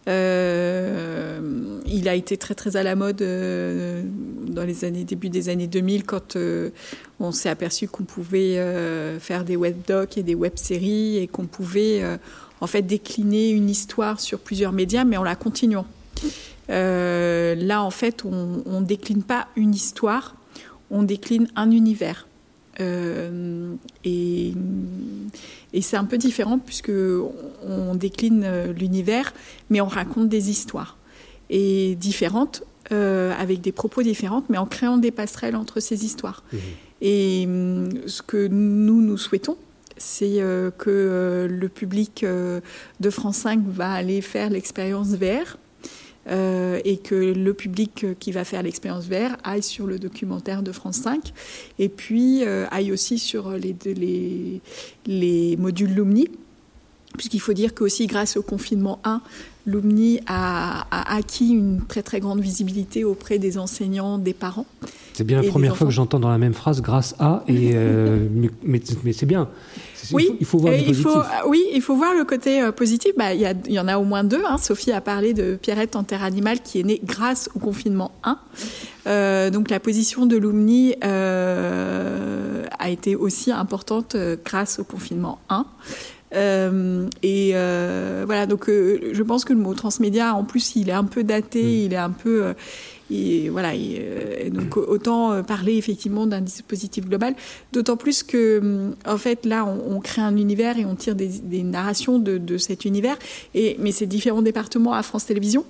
[0.09, 4.05] Euh, il a été très très à la mode euh,
[4.47, 6.70] dans les années début des années 2000 quand euh,
[7.18, 8.57] on s'est aperçu qu'on pouvait
[9.18, 12.03] faire des web docs et des web séries et qu'on pouvait
[12.61, 15.86] en fait décliner une histoire sur plusieurs médias, mais en la continuant.
[16.68, 20.36] là, en fait, on ne décline pas une histoire,
[20.90, 22.26] on décline un univers.
[22.80, 24.52] Euh, et,
[25.72, 26.92] et c'est un peu différent puisque
[27.62, 29.32] on, décline euh, l'univers,
[29.70, 30.98] mais on raconte des histoires
[31.48, 36.44] et différentes, euh, avec des propos différents, mais en créant des passerelles entre ces histoires.
[36.52, 36.57] Mmh.
[37.02, 37.48] Et
[38.07, 39.57] ce que nous nous souhaitons,
[39.97, 40.42] c'est
[40.78, 45.57] que le public de France 5 va aller faire l'expérience VR
[46.28, 50.72] euh, et que le public qui va faire l'expérience VR aille sur le documentaire de
[50.72, 51.32] France 5
[51.78, 54.61] et puis euh, aille aussi sur les, les,
[55.07, 56.28] les modules Lumni.
[57.16, 59.22] Puisqu'il faut dire qu'aussi grâce au confinement 1,
[59.66, 64.66] Lumni a, acquis une très très grande visibilité auprès des enseignants, des parents.
[65.12, 68.28] C'est bien la première fois que j'entends dans la même phrase grâce à, et euh,
[68.62, 69.48] mais, mais c'est bien.
[70.12, 71.06] Oui, il faut, voir le positif.
[71.46, 73.12] oui, il faut voir le côté euh, positif.
[73.16, 74.42] Bah, il, y y, en a au moins deux.
[74.46, 74.58] Hein.
[74.58, 78.38] Sophie a parlé de Pierrette en terre animale qui est née grâce au confinement 1.
[79.06, 85.66] Euh, donc la position de Lumni euh, a été aussi importante grâce au confinement 1.
[86.34, 90.92] Euh, et euh, voilà, donc je pense que le mot transmédia, en plus, il est
[90.92, 91.84] un peu daté, mm.
[91.84, 92.54] il est un peu
[93.10, 97.34] et voilà, euh, donc autant euh, parler effectivement d'un dispositif global,
[97.72, 101.62] d'autant plus que hum, en fait là on, crée un univers et on tire des,
[101.62, 103.16] narrations de, cet univers.
[103.54, 105.64] Et mais c'est différents départements à France Télévisions.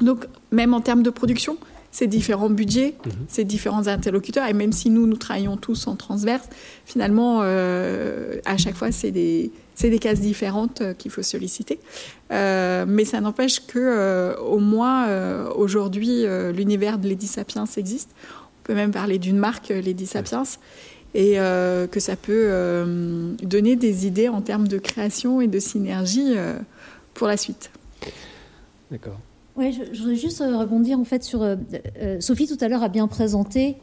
[0.00, 1.58] Donc même en termes de production,
[1.92, 3.12] c'est différents budgets, mhm.
[3.28, 4.48] c'est différents interlocuteurs.
[4.48, 6.48] Et même si nous, nous travaillons tous en transverse,
[6.84, 9.50] finalement, euh, à chaque fois, c'est des,
[10.00, 11.80] cases différentes euh, qu'il faut solliciter.
[12.30, 16.24] Euh, mais ça n'empêche que, au moins, aujourd'hui,
[16.54, 18.10] l'univers de Lady Sapiens existe.
[18.62, 20.44] On peut même parler d'une marque, Lady Sapiens,
[21.14, 22.84] et que ça peut
[23.42, 26.34] donner des idées en termes de création et de synergie
[27.14, 27.70] pour la suite.
[28.92, 29.18] D'accord.
[29.60, 31.46] Oui, je, voudrais juste rebondir en fait sur.
[32.18, 33.76] Sophie tout à l'heure a bien présenté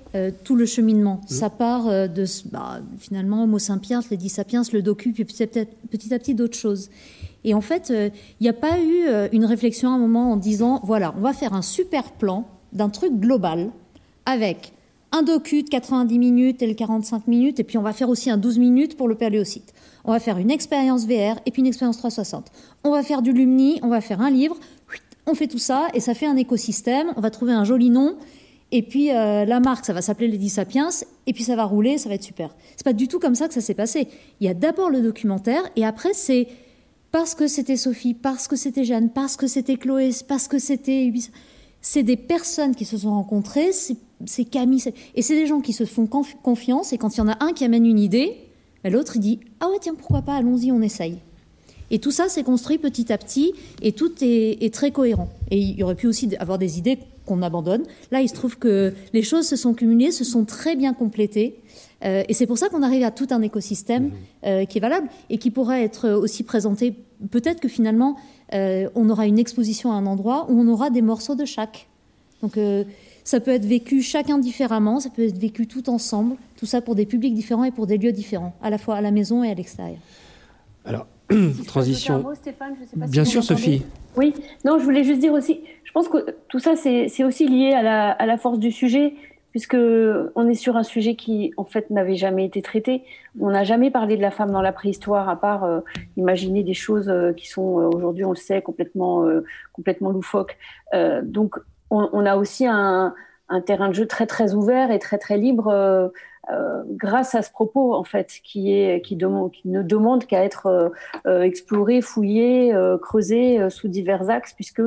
[0.44, 1.22] tout le cheminement.
[1.24, 1.28] Mmh.
[1.28, 6.34] Ça part de bah, finalement Homo sapiens, Lady Sapiens, le docu, puis petit à petit
[6.34, 6.90] d'autres choses.
[7.48, 8.10] Et en fait, euh,
[8.42, 11.22] il n'y a pas eu euh, une réflexion à un moment en disant, voilà, on
[11.22, 13.72] va faire un super plan d'un truc global
[14.26, 14.74] avec
[15.14, 18.30] un docu de 90 minutes et le 45 minutes, et puis on va faire aussi
[18.30, 19.74] un 12 minutes pour le paléocyte.
[20.04, 22.52] On va faire une expérience VR et puis une expérience 360.
[22.84, 24.58] On va faire du Lumni, on va faire un livre,
[25.28, 28.18] on fait tout ça et ça fait un écosystème, on va trouver un joli nom
[28.72, 30.90] et puis euh, la marque, ça va s'appeler Lady Sapiens,
[31.26, 32.54] et puis ça va rouler, ça va être super.
[32.76, 34.08] C'est pas du tout comme ça que ça s'est passé.
[34.40, 36.48] Il y a d'abord le documentaire, et après c'est
[37.12, 41.12] parce que c'était Sophie, parce que c'était Jeanne, parce que c'était Chloé, parce que c'était
[41.80, 44.84] c'est des personnes qui se sont rencontrées, c'est Camille,
[45.16, 47.54] et c'est des gens qui se font confiance, et quand il y en a un
[47.54, 48.36] qui amène une idée,
[48.84, 51.20] ben, l'autre il dit ah ouais tiens pourquoi pas, allons-y, on essaye.
[51.92, 55.30] Et tout ça s'est construit petit à petit, et tout est, est très cohérent.
[55.52, 57.84] Et il y aurait pu aussi avoir des idées qu'on abandonne.
[58.12, 61.60] Là, il se trouve que les choses se sont cumulées, se sont très bien complétées.
[62.04, 64.12] Euh, et c'est pour ça qu'on arrive à tout un écosystème mhm.
[64.46, 66.96] euh, qui est valable et qui pourrait être aussi présenté.
[67.30, 68.16] Peut-être que finalement,
[68.54, 71.88] euh, on aura une exposition à un endroit où on aura des morceaux de chaque.
[72.42, 72.60] Donc,
[73.24, 76.94] ça peut être vécu chacun différemment, ça peut être vécu tout ensemble, tout ça pour
[76.94, 79.50] des publics différents et pour des lieux différents, à la fois à la maison et
[79.50, 79.98] à l'extérieur.
[80.86, 81.08] Alors,
[81.68, 82.24] transition.
[82.96, 83.84] Bien sûr, Sophie.
[84.16, 84.34] Oui,
[84.66, 87.84] non, je voulais juste dire aussi, je pense que tout ça, c'est aussi lié à
[87.84, 89.14] la, à la, force du sujet,
[89.52, 89.78] puisque
[90.36, 93.04] on est sur un sujet qui, en fait, n'avait jamais été traité.
[93.40, 95.82] On n'a jamais parlé de la femme dans la préhistoire, à part euh,
[96.16, 99.26] imaginer des choses euh, qui sont euh, aujourd'hui, on le sait, complètement,
[99.74, 100.58] complètement loufoques.
[101.24, 101.56] donc,
[101.90, 103.14] on, on, a aussi un,
[103.48, 106.12] un, terrain de jeu très très ouvert et très très libre
[106.50, 110.44] euh, grâce à ce propos en fait qui est qui, demande, qui ne demande qu'à
[110.44, 110.90] être euh,
[111.26, 114.82] euh, exploré, fouillé, creusé sous divers axes puisque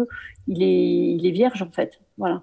[0.47, 2.01] il est il est vierge en fait.
[2.19, 2.41] Voilà.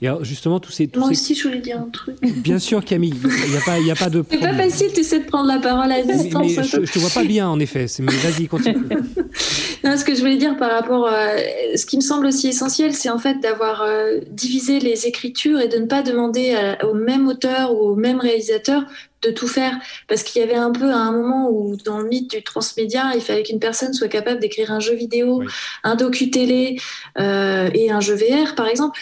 [0.00, 0.86] Et alors justement, tous ces.
[0.88, 1.12] Tous Moi ces...
[1.14, 2.16] aussi, je voulais dire un truc.
[2.22, 4.24] Bien sûr, Camille, il n'y a, pas, y a pas de.
[4.30, 6.56] C'est pas facile, tu sais, de prendre la parole à distance.
[6.56, 7.86] Mais, je, ne te vois pas bien, en effet.
[8.00, 8.76] Mais vas-y, continue.
[9.84, 11.36] non, ce que je voulais dire par rapport à.
[11.76, 15.68] Ce qui me semble aussi essentiel, c'est en fait d'avoir euh, divisé les écritures et
[15.68, 18.84] de ne pas demander au même auteur ou au même réalisateur
[19.22, 22.08] de tout faire parce qu'il y avait un peu à un moment où dans le
[22.08, 25.42] mythe du transmédia il fallait qu'une personne soit capable d'écrire un jeu vidéo
[25.82, 26.80] un docu télé
[27.18, 28.98] euh, et un jeu VR par exemple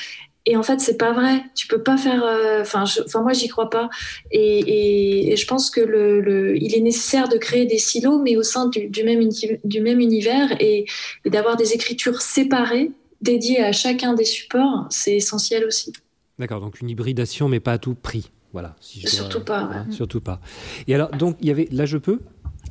[0.48, 1.42] Et en fait, c'est pas vrai.
[1.56, 2.24] Tu peux pas faire.
[2.24, 3.90] Euh, enfin, enfin, moi, j'y crois pas.
[4.30, 8.68] Et, je pense que le, il est nécessaire de créer des silos, mais au sein
[8.68, 9.28] du, même,
[9.64, 10.86] du même univers et,
[11.24, 15.92] d'avoir des écritures séparées, dédiées à chacun des supports, c'est essentiel aussi.
[16.38, 16.60] D'accord.
[16.60, 18.30] Donc une hybridation, mais pas à tout prix.
[18.52, 18.76] Voilà.
[18.80, 19.60] surtout pas.
[19.60, 20.40] Hein, surtout pas.
[20.86, 21.68] Et alors, donc, il y avait.
[21.72, 22.20] Là, je peux?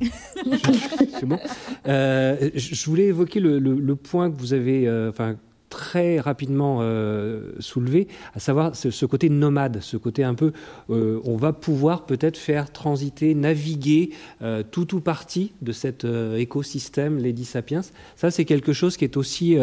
[0.00, 1.38] C'est bon.
[1.86, 5.36] Euh, je voulais évoquer le, point que vous avez, euh, enfin,
[5.76, 10.52] très rapidement euh, soulevé, à savoir ce, côté nomade, ce côté un peu,
[10.88, 14.08] euh, on va pouvoir peut-être faire transiter, naviguer
[14.40, 16.06] euh, tout ou partie de cet
[16.36, 17.82] écosystème Lady Sapiens.
[18.16, 19.58] Ça, c'est quelque chose qui est aussi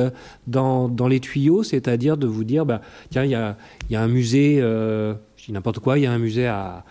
[0.46, 3.58] dans, dans, les tuyaux, c'est-à-dire de vous dire, bah, tiens, il y a,
[3.90, 5.16] y a, un musée, je
[5.48, 6.84] dis n'importe quoi, il y a un musée à à,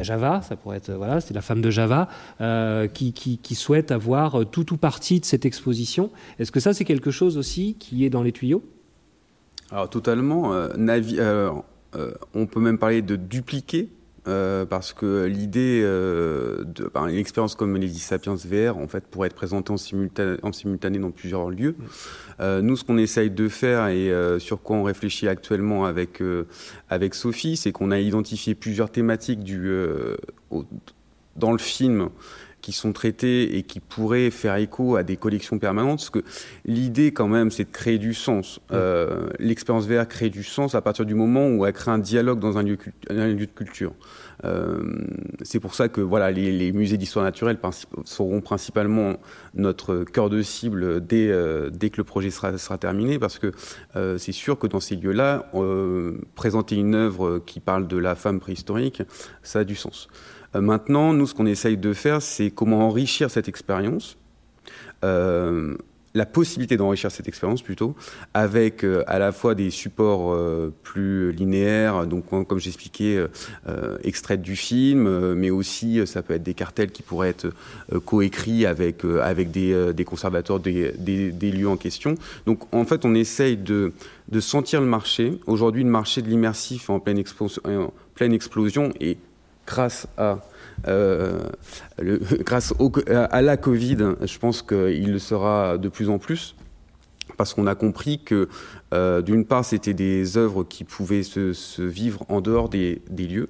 [0.00, 2.08] Java, ça pourrait être voilà, c'est la femme de Java
[2.40, 6.10] euh, qui, qui, souhaite avoir tout ou partie de cette exposition.
[6.38, 8.62] Est-ce que ça c'est quelque chose aussi qui est dans les tuyaux?
[9.70, 10.52] Alors totalement.
[10.52, 10.68] Euh,
[11.94, 13.90] euh, on peut même parler de dupliquer
[14.28, 19.04] euh, parce que l'idée euh, de ben, une expérience comme les Sapiens VR en fait
[19.04, 21.74] pourrait être présentée en, simultané, en simultané dans plusieurs lieux.
[21.76, 21.84] Mm.
[22.40, 26.22] Euh, nous, ce qu'on essaye de faire et euh, sur quoi on réfléchit actuellement avec
[26.88, 29.72] avec Sophie, c'est qu'on a identifié plusieurs thématiques du
[30.50, 30.64] au,
[31.36, 32.08] dans le film
[32.62, 35.98] qui sont traités et qui pourraient faire écho à des collections permanentes.
[35.98, 36.24] Parce que
[36.64, 38.60] l'idée, quand même, c'est de créer du sens.
[38.72, 42.38] Euh, L'expérience VR crée du sens à partir du moment où elle crée un dialogue
[42.38, 42.78] dans un lieu,
[43.10, 43.92] un lieu de culture.
[44.44, 44.82] Euh,
[45.42, 47.58] c'est pour ça que voilà, les, les musées d'histoire naturelle
[48.04, 49.16] seront principalement
[49.54, 53.52] notre cœur de cible dès, euh, dès que le projet sera, sera terminé, parce que
[53.96, 58.14] euh, c'est sûr que dans ces lieux-là, euh, présenter une œuvre qui parle de la
[58.14, 59.02] femme préhistorique,
[59.42, 60.08] ça a du sens.
[60.54, 64.16] Euh, maintenant, nous, ce qu'on essaye de faire, c'est comment enrichir cette expérience.
[65.04, 65.74] Euh,
[66.14, 67.96] la possibilité d'enrichir cette expérience plutôt
[68.34, 70.38] avec euh, à la fois des supports
[70.82, 73.16] plus linéaires donc comme j'expliquais
[73.66, 77.48] euh, extraits du film mais aussi ça peut être des cartels qui pourraient être
[78.04, 83.14] coécrits avec avec des, conservateurs des, des, des, lieux en question donc en fait on
[83.14, 83.94] essaye de,
[84.28, 89.16] de sentir le marché aujourd'hui le marché de l'immersif en pleine, en pleine explosion et
[89.66, 90.38] grâce à
[90.88, 91.48] euh,
[93.08, 96.56] à la Covid, je pense qu'il le sera de plus en plus.
[97.36, 98.48] Parce qu'on a compris que
[98.92, 103.48] euh, d'une part c'était des œuvres qui pouvaient se, vivre en dehors des lieux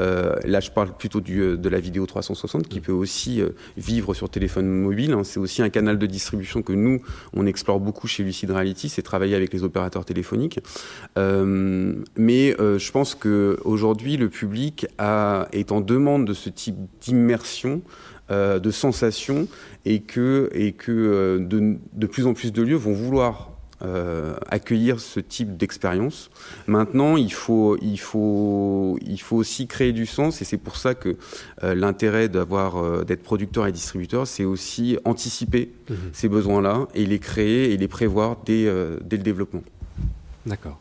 [0.00, 3.50] euh, là, je parle plutôt du, euh, de la vidéo 360 qui peut aussi euh,
[3.76, 5.12] vivre sur téléphone mobile.
[5.12, 5.24] Hein.
[5.24, 7.02] C'est aussi un canal de distribution que nous,
[7.32, 10.60] on explore beaucoup chez Lucid Reality, c'est travailler avec les opérateurs téléphoniques.
[11.16, 17.82] mais je pense qu'aujourd'hui, le public a, est en demande de ce type d'immersion.
[18.30, 19.46] de sensation
[19.84, 23.51] et que, et que de, de plus en plus de lieux vont vouloir
[23.84, 26.30] euh, accueillir ce type d'expérience.
[26.66, 30.94] Maintenant, il faut, il, faut, il faut aussi créer du sens et c'est pour ça
[30.94, 31.16] que
[31.64, 35.96] euh, l'intérêt d'avoir euh, d'être producteur et distributeur, c'est aussi anticiper mhm.
[36.12, 38.64] ces besoins-là et les créer et les prévoir dès,
[39.02, 39.64] dès le développement.
[40.46, 40.78] D'accord.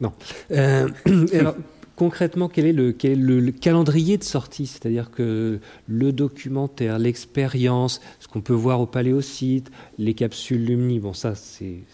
[0.00, 0.12] Non.
[0.50, 1.56] alors,
[2.02, 4.66] concrètement, quel est le, calendrier de sortie?
[4.66, 11.12] C'est-à-dire que le documentaire, l'expérience, ce qu'on peut voir au Paléosite, les capsules Lumni, bon,
[11.12, 11.84] ça, c'est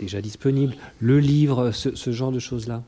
[0.00, 0.74] déjà disponible.
[0.98, 2.82] Le livre, ce, genre de choses-là?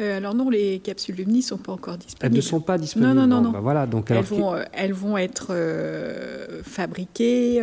[0.00, 2.24] Euh, alors non, les capsules Lumni ne sont pas encore disponibles.
[2.24, 3.12] Elles ne sont pas disponibles.
[3.12, 3.50] Non, non, non.
[3.50, 7.62] Bah voilà, donc elles, vont, euh, elles vont être euh, fabriquées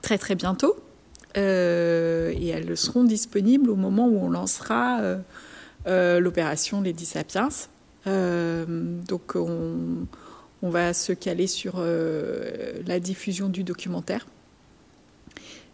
[0.00, 0.76] très très bientôt
[1.34, 5.18] et elles seront disponibles au moment où on lancera
[5.86, 7.48] l'opération Lady Sapiens.
[8.06, 10.06] Euh, donc on,
[10.62, 14.26] va se caler sur euh, la diffusion du documentaire.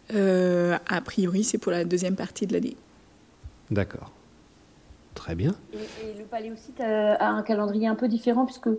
[0.09, 2.77] a priori, c'est pour la deuxième partie de l'année.
[3.71, 4.11] D'accord.
[5.15, 5.55] Très bien.
[5.73, 8.69] Et, le Paléosite a, un calendrier un peu différent puisque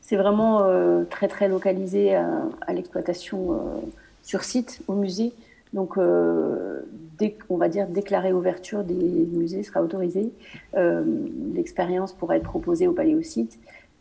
[0.00, 0.66] c'est vraiment
[1.10, 2.28] très très localisé à,
[2.66, 3.80] à l'exploitation
[4.22, 5.32] sur site au musée.
[5.72, 6.80] Donc, euh,
[7.46, 10.32] qu'on va dire déclarer ouverture des musées sera autorisée,
[10.74, 11.04] euh,
[11.54, 13.58] l'expérience pourra être proposée au Paléosite,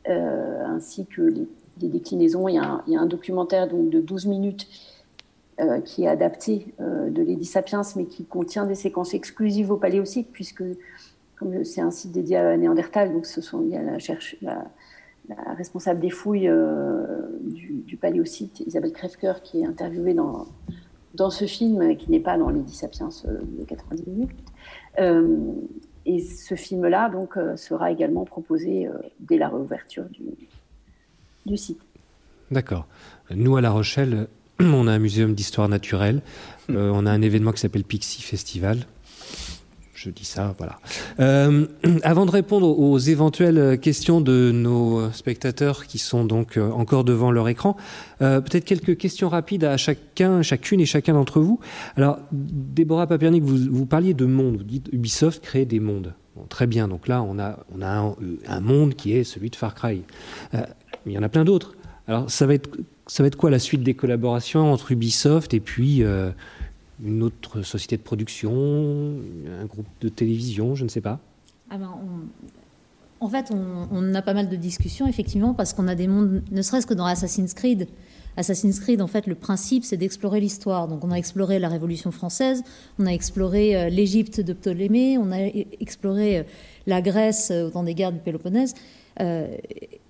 [0.08, 1.48] euh, ainsi que les,
[1.78, 2.48] déclinaisons.
[2.48, 4.68] Il y, a un, documentaire de 12 minutes
[5.86, 10.64] qui est adapté de Lady Sapiens, mais qui contient des séquences exclusives au Paléosite, puisque
[11.64, 13.82] c'est un site dédié à Néandertal, donc ce sont, il y a
[14.42, 14.66] la,
[15.56, 16.52] responsable des fouilles
[17.44, 18.00] du, du,
[18.66, 20.48] Isabelle Krefker, qui est interviewée dans
[21.20, 24.32] dans ce film, qui n'est pas dans Les Sapiens euh, de 90 minutes.
[25.00, 25.38] Euh,
[26.06, 28.90] et ce film-là donc euh, sera également proposé
[29.20, 30.24] dès la réouverture du,
[31.46, 31.80] du site.
[32.50, 32.88] D'accord.
[33.30, 34.28] Nous, à La Rochelle,
[34.60, 36.22] on a un muséum d'histoire naturelle,
[36.70, 38.80] on a un événement qui s'appelle Pixie Festival,
[40.00, 40.80] je dis ça, voilà.
[41.20, 41.66] Euh,
[42.04, 47.32] avant de répondre aux éventuelles questions de nos spectateurs qui sont donc euh, encore devant
[47.32, 47.76] leur écran,
[48.22, 51.60] euh, peut-être quelques questions rapides à chacun, chacune et chacun d'entre vous.
[51.98, 54.58] Alors, Déborah Papernik, vous, parliez de monde.
[54.58, 56.14] Vous dites Ubisoft crée des mondes.
[56.48, 56.88] très bien.
[56.88, 57.58] Donc là, on a,
[58.48, 60.04] un, monde qui est celui de Far Cry.
[60.54, 60.62] mais
[61.08, 61.76] il y en a plein d'autres.
[62.08, 62.70] Alors, ça va être,
[63.06, 66.04] ça va être quoi la suite des collaborations entre Ubisoft et puis
[67.04, 69.16] une autre société de production,
[69.62, 71.20] un groupe de télévision, je ne sais pas
[71.70, 71.94] ah ben,
[73.20, 76.62] En fait, on, a pas mal de discussions, effectivement, parce qu'on a des mondes, ne
[76.62, 77.88] serait-ce que dans Assassin's Creed.
[78.38, 80.88] Assassin's Creed, en fait, le principe, c'est d'explorer l'histoire.
[80.88, 82.64] Donc, on a exploré la Révolution française,
[82.98, 85.40] on a exploré euh, l'Égypte de Ptolémée, on a
[85.80, 86.44] exploré euh,
[86.88, 88.76] la Grèce euh, au temps des guerres du Péloponnèse.
[89.22, 89.48] Euh,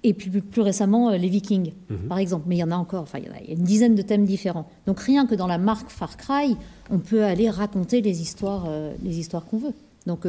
[0.03, 2.07] et puis plus récemment, euh, les Vikings, mhm.
[2.07, 2.45] par exemple.
[2.47, 4.69] Mais il y en a encore, enfin, il y, a une dizaine de thèmes différents.
[4.85, 6.55] Donc rien que dans la marque Far Cry,
[6.89, 9.73] on peut aller raconter les histoires, euh, les histoires qu'on veut.
[10.05, 10.25] Donc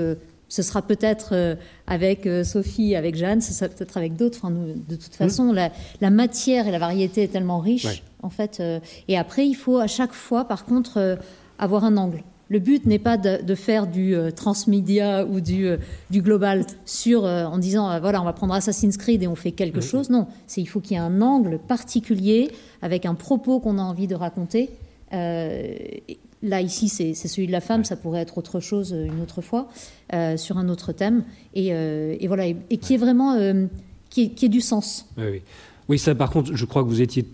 [0.49, 1.57] ce sera peut-être
[1.87, 4.39] avec Sophie, avec Jeanne, ce sera peut-être avec d'autres.
[4.43, 5.29] Enfin, de toute mhm.
[5.29, 8.61] façon, la, matière et la variété est tellement riche, en fait.
[9.09, 11.19] et après, il faut à chaque fois, par contre,
[11.59, 12.25] avoir un angle.
[12.51, 15.77] Le but n'est pas de, faire du euh, transmédia ou du, euh,
[16.11, 19.53] du global sur, euh, en disant voilà, on va prendre Assassin's Creed et on fait
[19.53, 20.11] quelque chose.
[20.11, 22.51] Non, c'est il faut qu'il y ait un angle particulier
[22.83, 24.71] avec un propos qu'on a envie de raconter.
[25.13, 29.69] là, ici, c'est celui de la femme, ça pourrait être autre chose une autre fois,
[30.37, 31.23] sur un autre thème.
[31.55, 33.39] Et, voilà, et, qui est vraiment.
[34.09, 35.07] qui, qui ait du sens.
[35.17, 35.43] Oui, oui.
[35.89, 37.25] oui, ça, par contre, je crois que vous étiez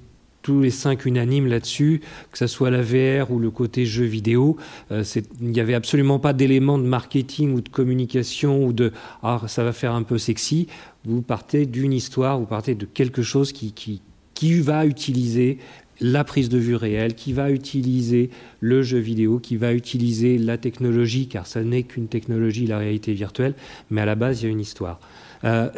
[0.47, 4.57] tous les cinq unanimes là-dessus, que ce soit la VR ou le côté jeu vidéo.
[4.93, 5.03] Euh,
[5.41, 8.93] il n'y avait absolument pas d'éléments de marketing ou de communication ou de
[9.25, 10.69] ah ça va faire un peu sexy.
[11.05, 14.03] Vous partez d'une histoire, vous partez de quelque chose qui, qui,
[14.35, 15.59] qui va utiliser
[16.01, 18.31] la prise de vue réelle, qui va utiliser
[18.61, 23.15] le jeu vidéo, qui va utiliser la technologie, car ça n'est qu'une technologie, la réalité
[23.15, 23.55] virtuelle,
[23.91, 25.01] mais à la base, il y a une histoire.
[25.43, 25.71] Euh,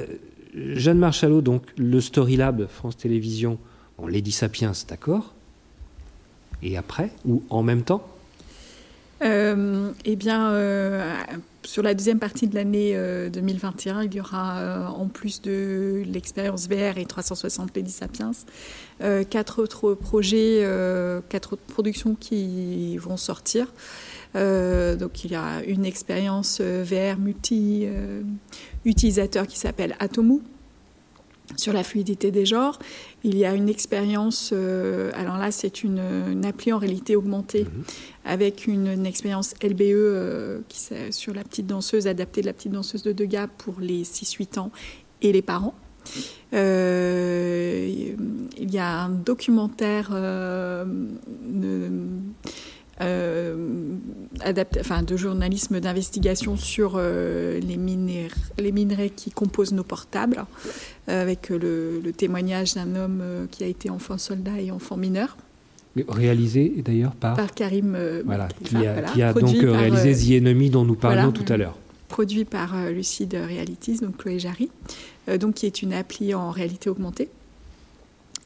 [0.55, 3.59] Jeanne Marchalot, donc le Story Lab, France Télévisions,
[3.99, 5.35] Bon, Lady Sapiens, d'accord.
[6.63, 8.07] Et après Ou en même temps?
[9.23, 11.15] Euh, Eh bien, euh,
[11.65, 12.97] sur la deuxième partie de l'année
[13.33, 18.31] 2021, euh, il y aura, en plus de l'expérience VR et 360 Lady Sapiens,
[19.29, 20.65] quatre autres projets,
[21.29, 23.67] quatre autres productions qui vont sortir.
[24.35, 30.43] donc il y a une expérience VR multi-utilisateur qui s'appelle Atomu,
[31.57, 32.79] sur la fluidité des genres.
[33.25, 37.85] Il y a une expérience, euh, alors là c'est une, appli en réalité augmentée mhm.
[38.25, 40.81] avec une, expérience LBE euh, qui,
[41.11, 44.71] sur la petite danseuse, adaptée de la petite danseuse de Degas pour les 6-8 ans
[45.23, 45.75] et les parents.
[46.55, 47.87] Euh,
[48.57, 50.11] il y a un documentaire
[53.01, 53.57] euh,
[54.81, 60.45] enfin, de journalisme d'investigation sur euh, les, minéraux, les minerais qui composent nos portables,
[61.09, 65.37] euh, avec le, témoignage d'un homme qui a été enfant soldat et enfant mineur.
[66.09, 67.37] Réalisé d'ailleurs par...
[67.37, 71.77] Par Karim voilà, qui a, donc réalisé The Enemy dont nous parlions tout à l'heure.
[72.09, 74.71] Produit par Lucide Realities, donc Chloé Jarry,
[75.41, 77.29] donc qui est une appli en réalité augmentée.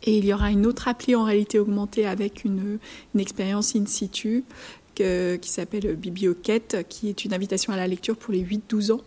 [0.05, 2.79] Et il y aura une autre appli en réalité augmentée avec une,
[3.19, 4.45] expérience in situ
[4.95, 9.01] qui s'appelle Biblioquette, qui est une invitation à la lecture pour les 8-12 ans.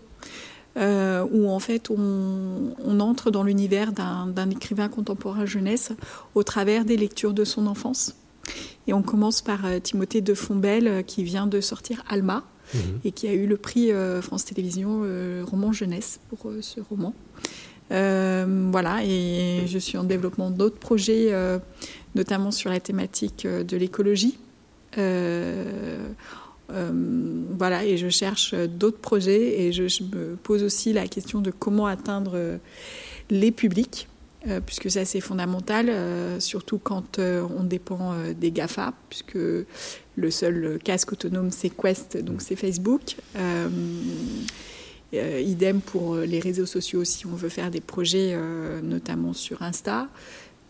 [0.78, 5.94] Euh, où en fait on, entre dans l'univers d'un écrivain contemporain jeunesse
[6.34, 8.16] au travers des lectures de son enfance.
[8.86, 12.44] Et on commence par euh, Timothée de Fombelle euh, qui vient de sortir Alma
[12.74, 13.00] mhm.
[13.06, 13.92] et qui a eu le prix
[14.22, 15.04] France Télévisions
[15.46, 17.14] roman jeunesse pour ce roman.
[17.92, 21.60] Euh, voilà, et je suis en développement d'autres projets, euh,
[22.16, 24.38] notamment sur la thématique euh, de l'écologie.
[27.58, 31.86] voilà, et je cherche d'autres projets et je, me pose aussi la question de comment
[31.86, 32.60] atteindre
[33.30, 34.08] les publics,
[34.66, 35.92] puisque ça c'est fondamental,
[36.40, 42.56] surtout quand on dépend des GAFA, puisque le seul casque autonome c'est Quest, donc c'est
[42.56, 43.16] Facebook.
[45.14, 49.34] Euh, idem pour euh, les réseaux sociaux si on veut faire des projets, euh, notamment
[49.34, 50.08] sur Insta.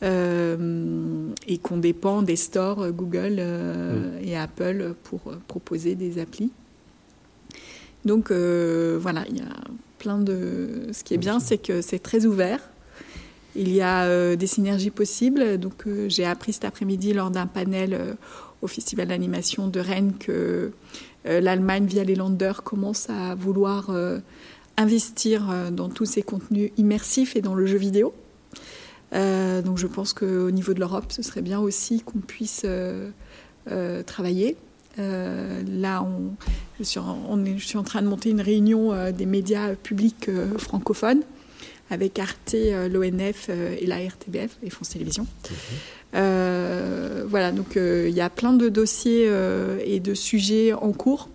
[0.02, 4.28] et qu'on dépend des stores Google mm.
[4.28, 6.52] et Apple pour proposer des applis.
[8.04, 9.56] Donc voilà, il y a
[9.98, 10.90] plein de.
[10.92, 12.60] Ce qui est bien, c'est que c'est très ouvert.
[13.56, 15.58] Il y a des synergies possibles.
[15.58, 18.16] Donc j'ai appris cet après-midi lors d'un panel
[18.62, 20.72] au Festival d'animation de Rennes que
[21.26, 24.20] l'Allemagne, via les Landers, commence à vouloir euh,
[24.78, 28.14] investir euh, dans tous ces contenus immersifs et dans le jeu vidéo.
[29.12, 32.66] donc je pense qu'au niveau de l'Europe, ce serait bien aussi qu'on puisse
[34.06, 34.58] travailler.
[34.98, 36.36] là, on,
[36.80, 41.24] je, suis en, suis en, train de monter une réunion des médias publics francophones
[41.90, 42.56] avec Arte,
[42.92, 45.28] l'ONF et la RTBF, et France Télévisions.
[46.16, 49.30] Voilà, donc il y a plein de dossiers
[49.86, 51.30] et de sujets en cours.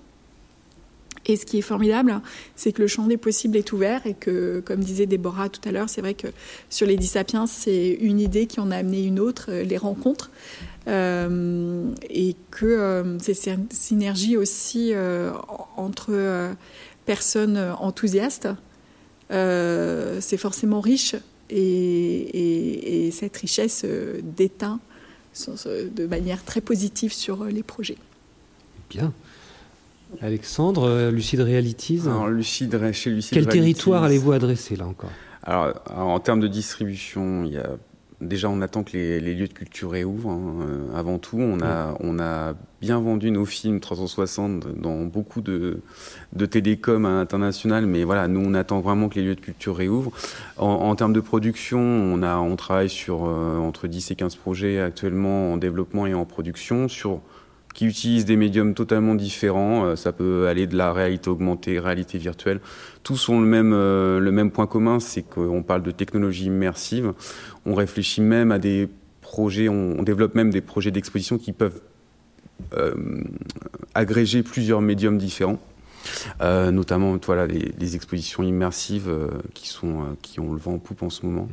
[1.26, 2.20] Et ce qui est formidable,
[2.57, 5.72] c'est que le champ des possibles est ouvert et que, comme disait Déborah tout à
[5.72, 6.28] l'heure, c'est vrai que
[6.70, 10.31] sur les Dissapiens, c'est une idée qui en a amené une autre, euh, les rencontres.
[10.89, 14.93] Euh, et que euh, c'est cette synergie aussi
[15.76, 16.55] entre
[17.05, 18.49] personnes enthousiastes,
[19.31, 21.16] c'est forcément riche
[21.51, 23.84] et, et cette richesse
[24.22, 24.80] déteint
[25.57, 27.98] de manière très positive sur les projets.
[28.88, 29.12] Bien.
[30.20, 35.11] Alexandre, euh, Lucide Realities Alors, Lucide, chez Lucide Quel territoire allez-vous adresser là encore?
[35.44, 37.78] Alors, en termes de distribution, il y a
[38.20, 40.30] déjà on attend que les, lieux de culture réouvrent.
[40.30, 45.40] Hein, euh, avant tout, on a, on a bien vendu nos films 360 dans beaucoup
[45.40, 45.80] de,
[46.32, 50.12] de télécoms international, mais voilà, nous on attend vraiment que les lieux de culture réouvrent.
[50.56, 54.80] En, termes de production, on, a, on travaille sur euh, entre 10 et 15 projets
[54.80, 57.20] actuellement en développement et en production sur
[57.74, 59.84] qui utilisent des médiums totalement différents.
[59.84, 62.60] Euh, ça peut aller de la réalité augmentée, réalité virtuelle.
[63.02, 67.12] Tous ont le même, euh, le même point commun, c'est qu'on parle de technologie immersive.
[67.66, 68.88] On réfléchit même à des
[69.20, 71.80] projets, on, développe même des projets d'exposition qui peuvent
[72.76, 72.94] euh,
[73.94, 75.60] agréger plusieurs médiums différents.
[76.40, 80.74] Euh, notamment voilà, les, les expositions immersives euh, qui, sont, euh, qui ont le vent
[80.74, 81.48] en poupe en ce moment.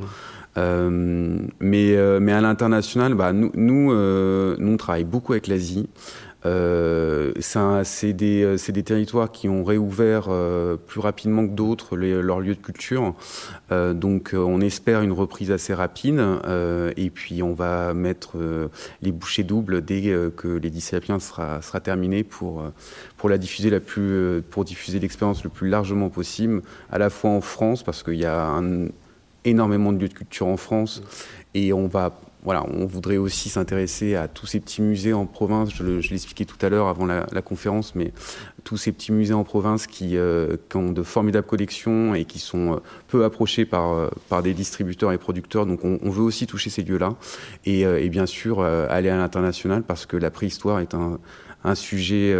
[0.56, 5.88] mais, mais à l'international, bah, nous, nous, nous, on travaille beaucoup avec l'Asie.
[6.46, 12.54] Euh, c'est des, euh, territoires qui ont réouvert euh, plus rapidement que d'autres leurs lieux
[12.54, 13.14] de culture.
[13.72, 16.20] Euh, donc on espère une reprise assez rapide.
[16.96, 18.36] et puis on va mettre
[19.02, 20.02] les bouchées doubles dès
[20.36, 22.62] que les Sapiens sera, sera terminé pour,
[23.16, 27.30] pour la diffuser la plus, pour diffuser l'expérience le plus largement possible, à la fois
[27.30, 28.60] en France, parce qu'il y a
[29.44, 31.02] énormément de lieux de culture en France,
[31.54, 32.12] et on va
[32.48, 35.68] voilà, on voudrait aussi s'intéresser à tous ces petits musées en province.
[35.74, 38.10] Je, l'expliquais tout à l'heure avant la, conférence, mais
[38.64, 42.72] tous ces petits musées en province qui, euh, ont de formidables collections et qui sont
[42.72, 42.76] euh,
[43.06, 45.66] peu approchés par, euh, par des distributeurs et producteurs.
[45.66, 47.16] Donc on, veut aussi toucher ces lieux-là
[47.66, 52.34] et, bien sûr aller à l'international parce que la préhistoire est un, sujet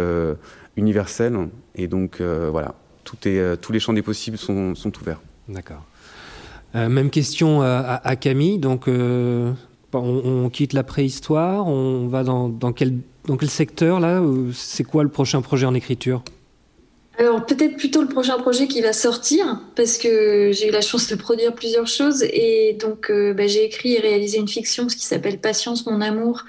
[0.75, 1.37] universel.
[1.75, 5.21] Et donc voilà, tout est, tous les champs des possibles sont, ouverts.
[5.47, 5.85] D'accord.
[6.73, 8.57] même question à, Camille.
[8.57, 8.89] Donc,
[9.93, 12.99] on, quitte la préhistoire, on va dans, quel,
[13.47, 16.23] secteur là euh, C'est quoi le prochain projet en écriture?
[17.17, 21.09] Alors peut-être plutôt le prochain projet qui va sortir parce que j'ai eu la chance
[21.09, 25.05] de produire plusieurs choses et donc euh, bah, j'ai écrit et réalisé une fiction qui
[25.05, 26.45] s'appelle Patience mon amour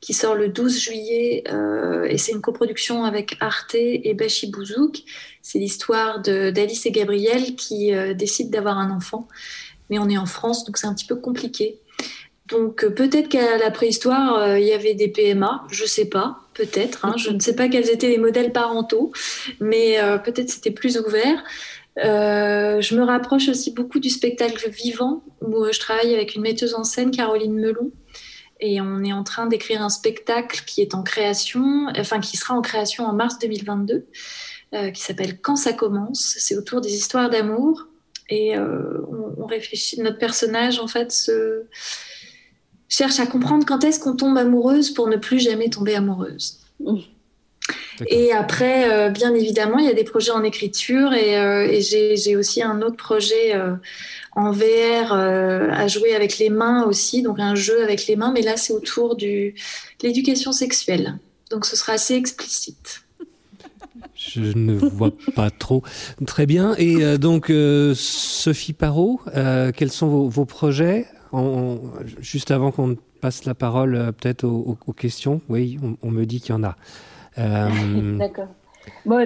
[0.00, 5.02] qui sort le 12 juillet euh, et c'est une coproduction avec Arte et Bashi Bouzouk.
[5.40, 9.28] C'est l'histoire d'Alice et Gabriel qui décident d'avoir un enfant
[9.88, 11.78] mais on est en France donc c'est un petit peu compliqué.
[12.48, 16.40] Donc euh, peut-être qu'à la préhistoire, euh, il y avait des PMA, je sais pas,
[16.54, 17.04] peut-être.
[17.04, 17.14] Hein.
[17.16, 19.12] je ne sais pas quels étaient les modèles parentaux,
[19.60, 21.44] mais euh, peut-être c'était plus ouvert.
[21.96, 26.84] je me rapproche aussi beaucoup du spectacle vivant, où je travaille avec une metteuse en
[26.84, 27.90] scène, Caroline Melon,
[28.60, 32.54] et on est en train d'écrire un spectacle qui est en création, enfin qui sera
[32.54, 34.06] en création en mars 2022,
[34.92, 36.36] qui s'appelle Quand ça commence.
[36.38, 37.88] C'est autour des histoires d'amour,
[38.30, 40.00] et on, on, réfléchit.
[40.00, 41.64] Notre personnage, en fait, se
[42.88, 46.58] cherche à comprendre quand est-ce qu'on tombe amoureuse pour ne plus jamais tomber amoureuse.
[48.06, 52.36] Et après, euh, bien évidemment, il y a des projets en écriture et, euh, j'ai
[52.36, 53.74] aussi un autre projet euh,
[54.36, 58.42] en VR à jouer avec les mains aussi, donc un jeu avec les mains, mais
[58.42, 59.52] là c'est autour de
[60.02, 61.18] l'éducation sexuelle.
[61.50, 63.02] Donc ce sera assez explicite.
[64.14, 65.82] Je ne vois pas trop.
[66.26, 66.74] Très bien.
[66.76, 67.52] Et donc,
[67.94, 69.20] Sophie Parot,
[69.76, 71.06] quels sont vos, vos projets?
[72.20, 76.54] Juste avant qu'on passe la parole euh, peut-être aux, questions, oui, on, me dit qu'il
[76.54, 76.76] y en a.
[77.38, 78.48] Euh, D'accord.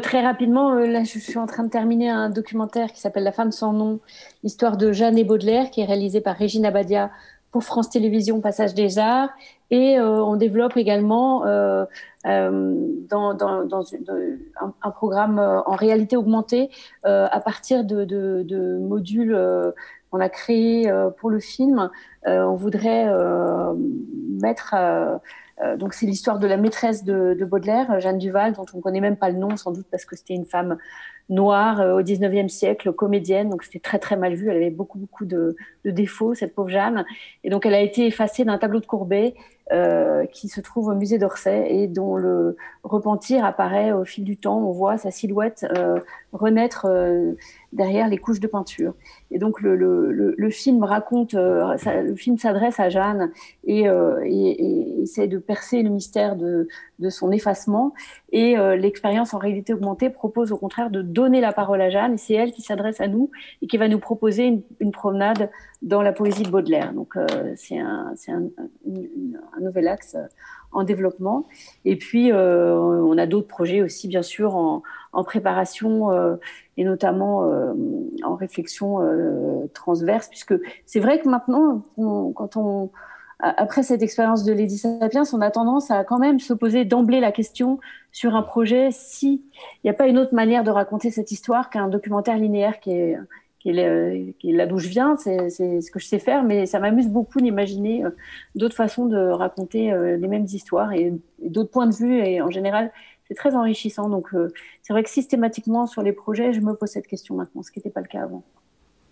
[0.03, 3.32] Très rapidement, euh, là, je suis en train de terminer un documentaire qui s'appelle La
[3.32, 4.00] femme sans nom,
[4.42, 7.11] histoire de Jeanne et Baudelaire, qui est réalisé par Régine Abadia
[7.53, 9.30] pour France Télévisions, Passage des Arts.
[9.70, 11.86] Et on développe également un,
[14.94, 16.70] programme en réalité augmentée
[17.05, 19.34] à partir de modules
[20.13, 21.91] on a créé euh, pour le film,
[22.27, 23.75] euh, on voudrait euh,
[24.41, 24.75] mettre
[25.79, 29.01] donc c'est l'histoire de la maîtresse de, de, Baudelaire, Jeanne Duval, dont on ne connaît
[29.01, 30.77] même pas le nom, sans doute parce que c'était une femme
[31.29, 34.51] noire euh, au 19e siècle, comédienne, donc c'était très très mal vu.
[34.51, 37.05] Elle avait beaucoup beaucoup de, de, défauts, cette pauvre Jeanne,
[37.45, 39.35] et donc elle a été effacée d'un tableau de Courbet
[39.71, 44.37] euh, qui se trouve au musée d'Orsay et dont le repentir apparaît au fil du
[44.37, 44.59] temps.
[44.59, 46.01] On voit sa silhouette euh,
[46.33, 47.33] renaître euh,
[47.73, 48.95] derrière les couches de peinture.
[49.31, 53.31] Et donc le, le, le, film raconte, euh, le film s'adresse à Jeanne
[53.65, 57.95] et, euh, et, et, essaie de percer le mystère de, de son effacement.
[58.33, 62.15] Et l'expérience en réalité augmentée propose au contraire de donner la parole à Jeanne.
[62.15, 65.51] Et c'est elle qui s'adresse à nous et qui va nous proposer une, une promenade
[65.83, 66.93] dans la poésie de Baudelaire.
[66.93, 67.14] Donc
[67.57, 70.16] c'est un, un, un, nouvel axe
[70.72, 71.47] en développement.
[71.85, 74.83] Et puis, euh, on a d'autres projets aussi, bien sûr, en,
[75.24, 76.37] préparation euh,
[76.76, 77.74] et notamment euh,
[78.24, 80.55] en réflexion euh, transverse, puisque
[80.87, 81.83] c'est vrai que maintenant,
[82.35, 82.91] quand on
[83.45, 87.18] après cette expérience de Lady Sapiens, on a tendance à quand même se poser d'emblée
[87.18, 87.80] la question
[88.12, 89.43] sur un projet si
[89.83, 92.93] il n'y a pas une autre manière de raconter cette histoire qu'un documentaire linéaire qui
[92.93, 93.18] est
[93.63, 96.67] qui est, qui est là d'où je viens, c'est ce que je sais faire, mais
[96.67, 98.11] ça m'amuse beaucoup d'imaginer euh,
[98.57, 102.19] d'autres façons de raconter euh, les mêmes histoires et, d'autres points de vue.
[102.19, 102.93] Et en général,
[103.29, 104.09] c'est très enrichissant.
[104.09, 104.53] Donc, euh,
[104.83, 107.79] c'est vrai que systématiquement sur les projets, je me pose cette question maintenant, ce qui
[107.79, 108.43] n'était pas le cas avant.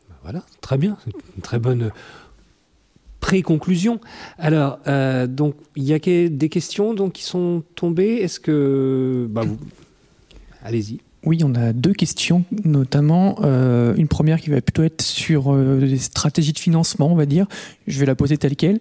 [0.09, 0.97] Bah voilà, très bien,
[1.37, 1.93] une très bonne
[3.21, 4.01] pré-conclusion.
[4.39, 8.17] Alors, euh, donc, il y a des questions donc, qui sont tombées.
[8.17, 9.29] Est-ce que.
[9.31, 9.59] Bah, vous...
[10.63, 11.01] Allez-y.
[11.25, 15.79] Oui, on a deux questions, notamment euh, une première qui va plutôt être sur euh,
[15.79, 17.47] les stratégies de financement, on va dire.
[17.87, 18.79] Je vais la poser telle quelle.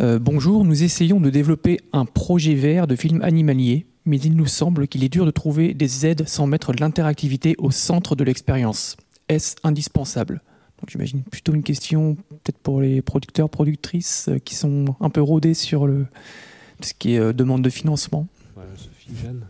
[0.00, 4.46] Euh, bonjour, nous essayons de développer un projet vert de film animalier, mais il nous
[4.46, 8.96] semble qu'il est dur de trouver des aides sans mettre l'interactivité au centre de l'expérience.
[9.28, 10.40] Est-ce indispensable?
[10.80, 15.20] Donc j'imagine plutôt une question peut-être pour les producteurs, productrices euh, qui sont un peu
[15.20, 16.06] rodés sur le,
[16.80, 18.26] ce qui est demande de financement.
[18.76, 19.44] Sophie Jeanne.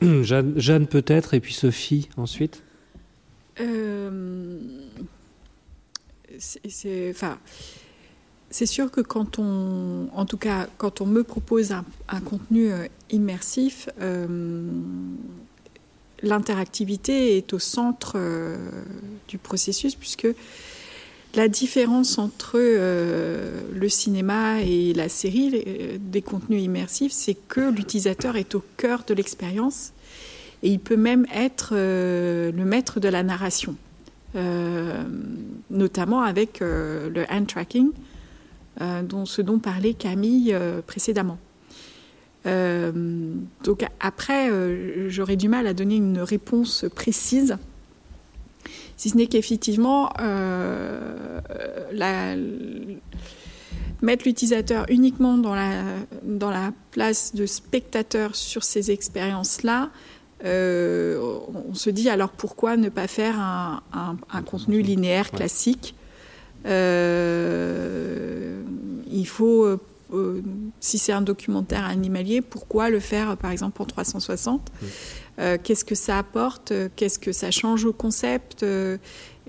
[0.02, 2.62] Jeanne, peut-être, et puis Sophie ensuite?
[3.60, 4.60] Euh,
[6.38, 7.14] C'est
[8.66, 10.26] sûr que quand on, en
[10.76, 14.68] quand on me propose un, contenu euh, immersif, euh,
[16.22, 18.18] l'interactivité est au centre
[19.28, 20.28] du processus, puisque
[21.34, 27.70] la différence entre euh, le cinéma et la série les, des contenus immersifs, c'est que
[27.70, 29.92] l'utilisateur est au cœur de l'expérience
[30.62, 33.76] et il peut même être euh, le maître de la narration,
[34.34, 35.04] euh,
[35.70, 37.90] notamment avec euh, le hand tracking,
[38.80, 41.38] euh, dont, ce dont parlait Camille euh, précédemment.
[42.44, 44.50] donc après,
[45.08, 47.58] j'aurais du mal à donner une réponse précise
[48.96, 51.38] si ce n'est qu'effectivement, euh,
[54.02, 55.82] mettre l'utilisateur uniquement dans la,
[56.22, 59.90] dans la place de spectateur sur ces expériences-là,
[60.44, 61.38] euh,
[61.70, 65.94] on se dit alors pourquoi ne pas faire un, un, un contenu linéaire classique?
[66.66, 68.60] Euh,
[69.10, 70.42] Il faut, euh,
[70.80, 74.88] si c'est un documentaire animalier, pourquoi le faire par exemple en 360 oui.
[75.38, 78.96] Euh, qu'est-ce que ça apporte, qu'est-ce que ça change au concept, euh,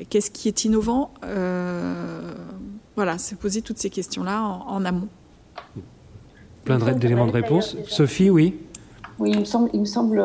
[0.10, 1.12] qu'est-ce qui est innovant.
[1.24, 2.34] Euh,
[2.96, 5.08] voilà, c'est poser toutes ces questions-là en, en, amont.
[6.66, 7.78] Plein d'éléments de réponse.
[7.88, 8.60] Sophie, oui.
[9.20, 10.18] Oui, il me semble, il me semble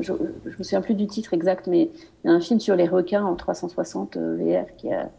[0.00, 0.18] je ne
[0.58, 1.90] me souviens plus du titre exact, mais
[2.24, 5.10] il y a un film sur les requins en 360 VR qui a,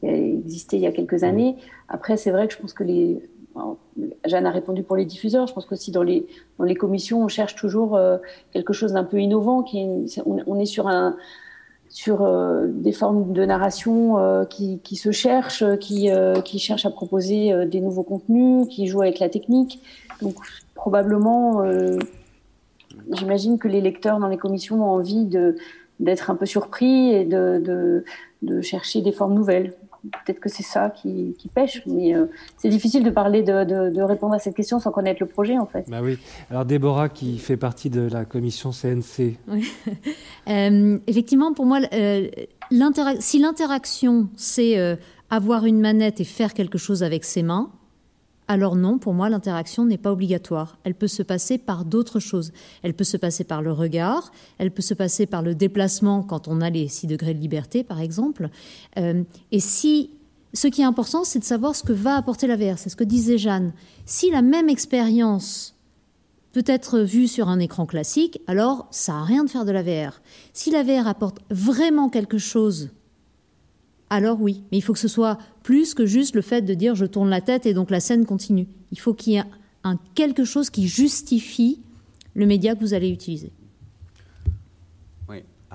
[0.00, 1.56] qui a existé il y a quelques années.
[1.88, 3.22] Après, c'est vrai que je pense que les,
[4.24, 5.46] Jeanne a répondu pour les diffuseurs.
[5.46, 6.26] Je pense qu'aussi dans les,
[6.58, 8.18] dans les commissions, on cherche toujours euh,
[8.52, 9.62] quelque chose d'un peu innovant.
[9.62, 11.16] Qui est, on, on, est sur, un,
[11.88, 16.10] sur euh, des formes de narration euh, qui, qui, se cherchent, qui,
[16.44, 19.80] qui cherchent à proposer des nouveaux contenus, qui jouent avec la technique.
[20.22, 20.36] Donc
[20.74, 21.98] probablement, euh,
[23.12, 25.28] j'imagine que les lecteurs dans les commissions ont envie
[26.00, 28.04] d'être un peu surpris et de, de,
[28.42, 29.74] de chercher des formes nouvelles
[30.10, 32.26] peut-être que c'est ça qui, qui, pêche, mais euh,
[32.56, 35.58] c'est difficile de parler, de, de, de, répondre à cette question sans connaître le projet,
[35.58, 35.88] en fait.
[35.88, 36.18] Bah oui.
[36.50, 39.36] Alors Déborah, qui fait partie de la commission CNC.
[39.48, 39.72] Oui.
[40.48, 42.28] euh, effectivement, pour moi, euh,
[43.20, 44.96] si l'interaction, c'est euh,
[45.30, 47.70] avoir une manette et faire quelque chose avec ses mains,
[48.52, 50.76] alors non, pour moi, l'interaction n'est pas obligatoire.
[50.84, 52.52] Elle peut se passer par d'autres choses.
[52.82, 56.48] Elle peut se passer par le regard, elle peut se passer par le déplacement quand
[56.48, 58.50] on a les 6 degrés de liberté, par exemple.
[58.98, 60.10] Euh, et si
[60.52, 62.76] ce qui est important, c'est de savoir ce que va apporter la VR.
[62.76, 63.72] C'est ce que disait Jeanne.
[64.04, 65.74] Si la même expérience
[66.52, 69.82] peut être vue sur un écran classique, alors ça n'a rien de faire de la
[69.82, 70.20] VR.
[70.52, 72.90] Si la VR apporte vraiment quelque chose
[74.12, 76.94] alors oui, mais il faut que ce soit plus que juste le fait de dire
[76.94, 78.68] je tourne la tête et donc la scène continue.
[78.90, 79.44] Il faut qu'il y ait
[79.84, 81.80] un quelque chose qui justifie
[82.34, 83.52] le média que vous allez utiliser.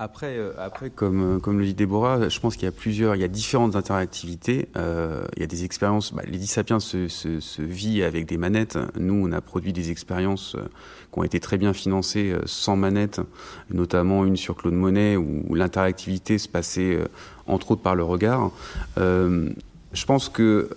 [0.00, 3.16] Après, euh, après comme, euh, comme le dit Déborah, je pense qu'il y a plusieurs,
[3.16, 4.68] il y a différentes interactivités.
[4.76, 6.14] Euh, il y a des expériences.
[6.14, 8.78] Bah, Lady Sapiens se, se, se, vit avec des manettes.
[8.96, 10.56] Nous, on a produit des expériences
[11.12, 13.20] qui ont été très bien financées sans manettes,
[13.70, 16.98] notamment une sur Claude Monet où, l'interactivité se passait
[17.48, 18.52] entre autres par le regard.
[18.96, 20.70] je pense que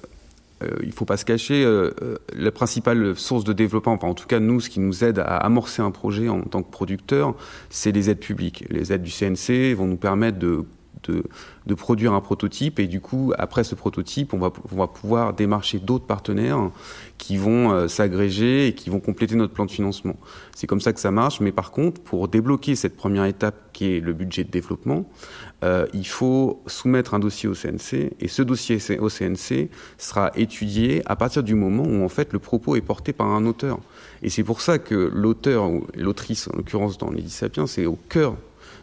[0.63, 4.07] euh, il ne faut pas se cacher, euh, euh, la principale source de développement, enfin
[4.07, 6.71] en tout cas nous, ce qui nous aide à amorcer un projet en tant que
[6.71, 7.35] producteur,
[7.69, 8.65] c'est les aides publiques.
[8.69, 10.65] Les aides du CNC vont nous permettre de
[11.75, 14.51] produire un prototype et du coup après ce prototype on va,
[14.87, 16.69] pouvoir démarcher d'autres partenaires
[17.17, 20.15] qui vont s'agréger et qui vont compléter notre plan de financement.
[20.53, 23.85] C'est comme ça que ça marche, mais par contre pour débloquer cette première étape qui
[23.95, 25.09] est le budget de développement,
[25.63, 31.01] euh, il faut soumettre un dossier au CNC et ce dossier au CNC sera étudié
[31.05, 33.79] à partir du moment où en fait le propos est porté par un auteur.
[34.23, 37.97] Et c'est pour ça que l'auteur ou l'autrice, en l'occurrence dans les Sapiens, c'est au
[38.09, 38.35] cœur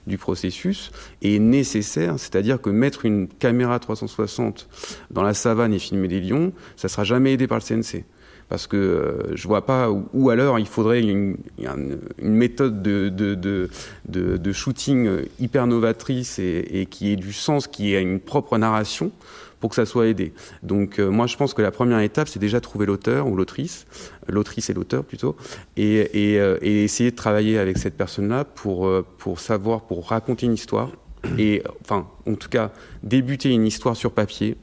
[0.07, 0.91] du processus
[1.21, 4.69] est nécessaire, c'est-à-dire que mettre une caméra 360
[5.11, 8.05] dans la savane et filmer des lions, ça sera jamais aidé par le CNC
[8.49, 11.37] parce que euh, je vois pas où, alors il faudrait une,
[12.21, 19.13] méthode de, shooting hyper novatrice et, qui ait du sens, qui ait une propre narration
[19.61, 20.33] pour que ça soit aidé.
[20.63, 23.87] Donc euh, moi je pense que la première étape c'est déjà trouver l'auteur ou l'autrice,
[24.29, 25.37] l'autrice et l'auteur plutôt,
[25.77, 26.09] et,
[26.39, 30.91] euh, essayer de travailler avec cette personne-là euh, pour savoir, pour raconter une histoire
[31.39, 32.71] et enfin en tout cas
[33.03, 34.57] débuter une histoire sur papier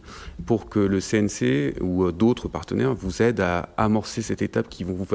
[0.46, 4.94] pour que le CNC ou d'autres partenaires vous aident à amorcer cette étape qui vont
[4.94, 5.06] vous,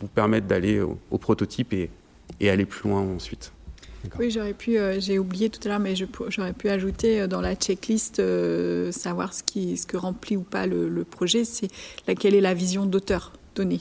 [0.00, 1.90] vous permettre d'aller au, au, prototype et,
[2.40, 3.52] et aller plus loin ensuite.
[4.18, 7.40] Oui, j'aurais pu, euh, j'ai oublié tout à l'heure, mais j'aurais pu ajouter euh, dans
[7.40, 11.68] la checklist euh, savoir ce, qui, ce que remplit ou pas le, le projet, c'est
[12.18, 13.80] quelle est la vision d'auteur donnée.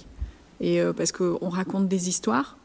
[0.61, 2.57] Et parce qu'on raconte des histoires,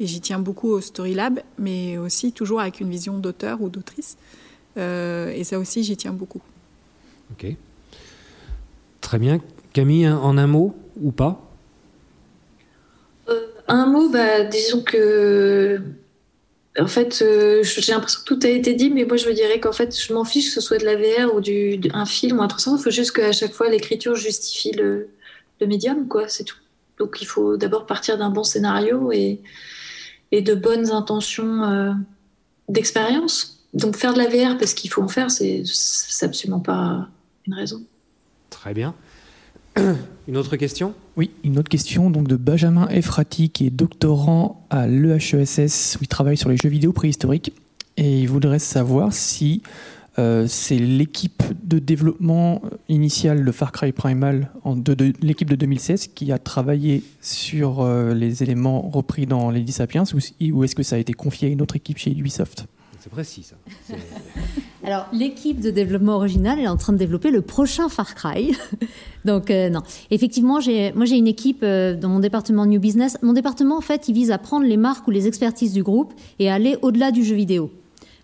[0.00, 3.68] et j'y tiens beaucoup au Story Lab, mais aussi toujours avec une vision d'auteur ou
[3.68, 4.16] d'autrice.
[4.76, 6.40] et ça aussi, j'y tiens beaucoup.
[7.32, 7.46] Ok.
[9.00, 9.40] Très bien.
[9.72, 11.40] Camille, en un mot ou pas?
[13.68, 15.80] Un mot, bah, disons que
[16.78, 19.58] en fait, euh, j'ai l'impression que tout a été dit, mais moi je me dirais
[19.58, 22.38] qu'en fait, je m'en fiche que ce soit de la VR ou du, un film
[22.38, 22.62] ou un truc.
[22.66, 25.08] Il faut juste qu'à chaque fois, l'écriture justifie le,
[25.60, 26.56] le médium, quoi, c'est tout.
[26.98, 29.40] Donc il faut d'abord partir d'un bon scénario et,
[30.32, 31.92] et de bonnes intentions euh,
[32.68, 33.66] d'expérience.
[33.74, 35.64] Donc faire de la VR parce qu'il faut en faire, c'est
[36.22, 37.08] absolument pas
[37.46, 37.82] une raison.
[38.50, 38.94] Très bien.
[40.28, 40.94] Une autre question?
[41.16, 46.08] Oui, une autre question donc de Benjamin Efrati, qui est doctorant à l'EHESS, où il
[46.08, 47.52] travaille sur les jeux vidéo préhistoriques.
[47.96, 49.62] Et il voudrait savoir si
[50.18, 56.08] euh, c'est l'équipe de développement initial de Far Cry Primal, de, de, l'équipe de 2016,
[56.08, 60.18] qui a travaillé sur euh, les éléments repris dans Lady Sapiens, ou,
[60.52, 62.66] ou est-ce que ça a été confié à une autre équipe chez Ubisoft?
[63.00, 63.56] C'est précis ça.
[64.84, 68.54] Alors, l'équipe de développement original est en train de développer le prochain Far Cry.
[69.24, 69.80] Donc, euh, non.
[70.10, 70.58] Effectivement,
[70.94, 73.16] moi, j'ai une équipe euh, dans mon département New Business.
[73.22, 76.12] Mon département, en fait, il vise à prendre les marques ou les expertises du groupe
[76.38, 77.70] et à aller au-delà du jeu vidéo.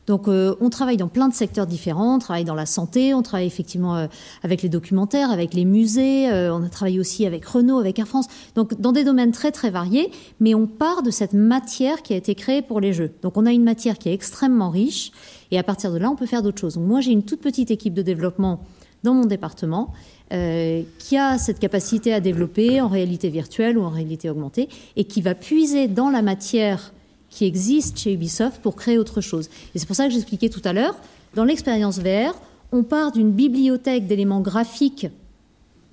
[0.06, 3.22] Donc euh, on travaille dans plein de secteurs différents, on travaille dans la santé, on
[3.22, 4.06] travaille effectivement euh,
[4.42, 8.06] avec les documentaires, avec les musées, euh, on a travaillé aussi avec Renault, avec Air
[8.06, 12.14] France, donc dans des domaines très très variés, mais on part de cette matière qui
[12.14, 13.12] a été créée pour les jeux.
[13.22, 15.10] Donc on a une matière qui est extrêmement riche
[15.50, 16.74] et à partir de là on peut faire d'autres choses.
[16.74, 18.60] Donc moi j'ai une toute petite équipe de développement
[19.02, 19.92] dans mon département
[20.32, 25.04] euh, qui a cette capacité à développer en réalité virtuelle ou en réalité augmentée et
[25.04, 26.92] qui va puiser dans la matière
[27.36, 29.50] qui existe chez Ubisoft pour créer autre chose.
[29.74, 30.96] Et c'est pour ça que j'expliquais tout à l'heure,
[31.34, 32.34] dans l'expérience VR,
[32.72, 35.08] on part d'une bibliothèque d'éléments graphiques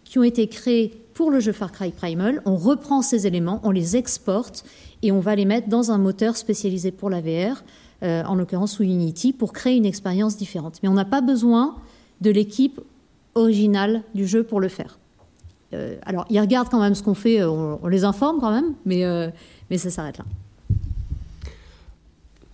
[0.05, 3.71] qui ont été créés pour le jeu Far Cry Primal, on reprend ces éléments, on
[3.71, 4.63] les exporte
[5.01, 7.61] et on va les mettre dans un moteur spécialisé pour la VR,
[8.03, 10.79] euh, en l'occurrence sous Unity, pour créer une expérience différente.
[10.81, 11.75] Mais on n'a pas besoin
[12.21, 12.79] de l'équipe
[13.35, 14.97] originale du jeu pour le faire.
[15.73, 18.75] Euh, alors, ils regardent quand même ce qu'on fait, on, on, les informe quand même,
[18.87, 19.29] euh,
[19.69, 20.25] mais ça s'arrête là.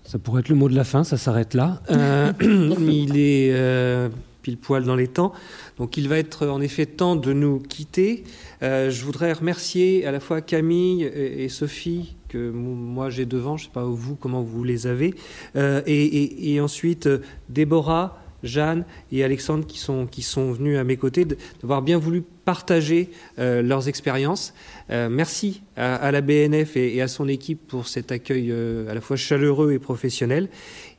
[0.09, 1.83] Ça pourrait être le mot de la fin, ça s'arrête là.
[1.91, 4.09] Euh, il est euh,
[4.41, 5.33] pile poil dans les temps.
[5.77, 8.23] Donc il va être en effet temps de nous quitter.
[8.63, 13.55] Euh, je voudrais remercier à la fois Camille et, et Sophie, que moi j'ai devant,
[13.55, 15.13] je ne sais pas vous comment vous les avez,
[15.55, 17.07] et, et, et, ensuite
[17.49, 21.27] Déborah, Jeanne et Alexandre qui sont, qui sont venus à mes côtés,
[21.61, 24.55] d'avoir bien voulu partager euh, leurs expériences.
[24.89, 29.01] Euh, merci à, la BNF et, à son équipe pour cet accueil euh, à la
[29.01, 30.49] fois chaleureux et professionnel.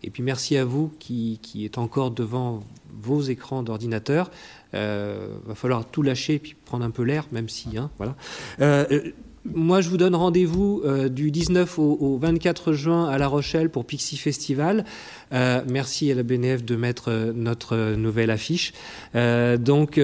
[0.05, 2.63] Et puis merci à vous qui, qui êtes encore devant
[3.03, 4.31] vos écrans d'ordinateur.
[4.75, 8.15] Euh, va falloir tout lâcher et puis prendre un peu l'air, même si, hein, voilà.
[9.47, 14.19] Moi, je vous donne rendez-vous du 19 au, 24 juin à La Rochelle pour Pixie
[14.19, 14.85] Festival.
[15.33, 18.75] Merci à la BNF de mettre notre nouvelle affiche.
[19.15, 19.99] donc,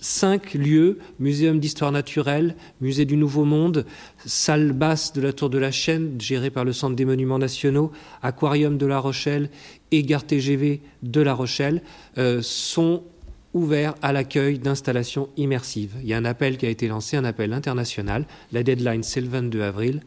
[0.00, 3.84] cinq lieux muséum d'histoire naturelle, musée du Nouveau Monde,
[4.24, 7.92] salle basse de la Tour de la Chaîne, gérée par le Centre des Monuments Nationaux,
[8.22, 9.50] aquarium de La Rochelle
[9.90, 11.82] et gare TGV de La Rochelle
[12.40, 13.02] sont
[13.54, 15.94] ouvert à l'accueil d'installations immersives.
[16.02, 18.26] Il y a un appel qui a été lancé, un appel international.
[18.52, 20.02] La deadline, c'est le 22 avril.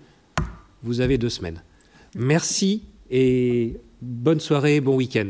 [0.83, 1.61] Vous avez deux semaines.
[2.15, 5.29] Merci et bonne soirée, bon week-end.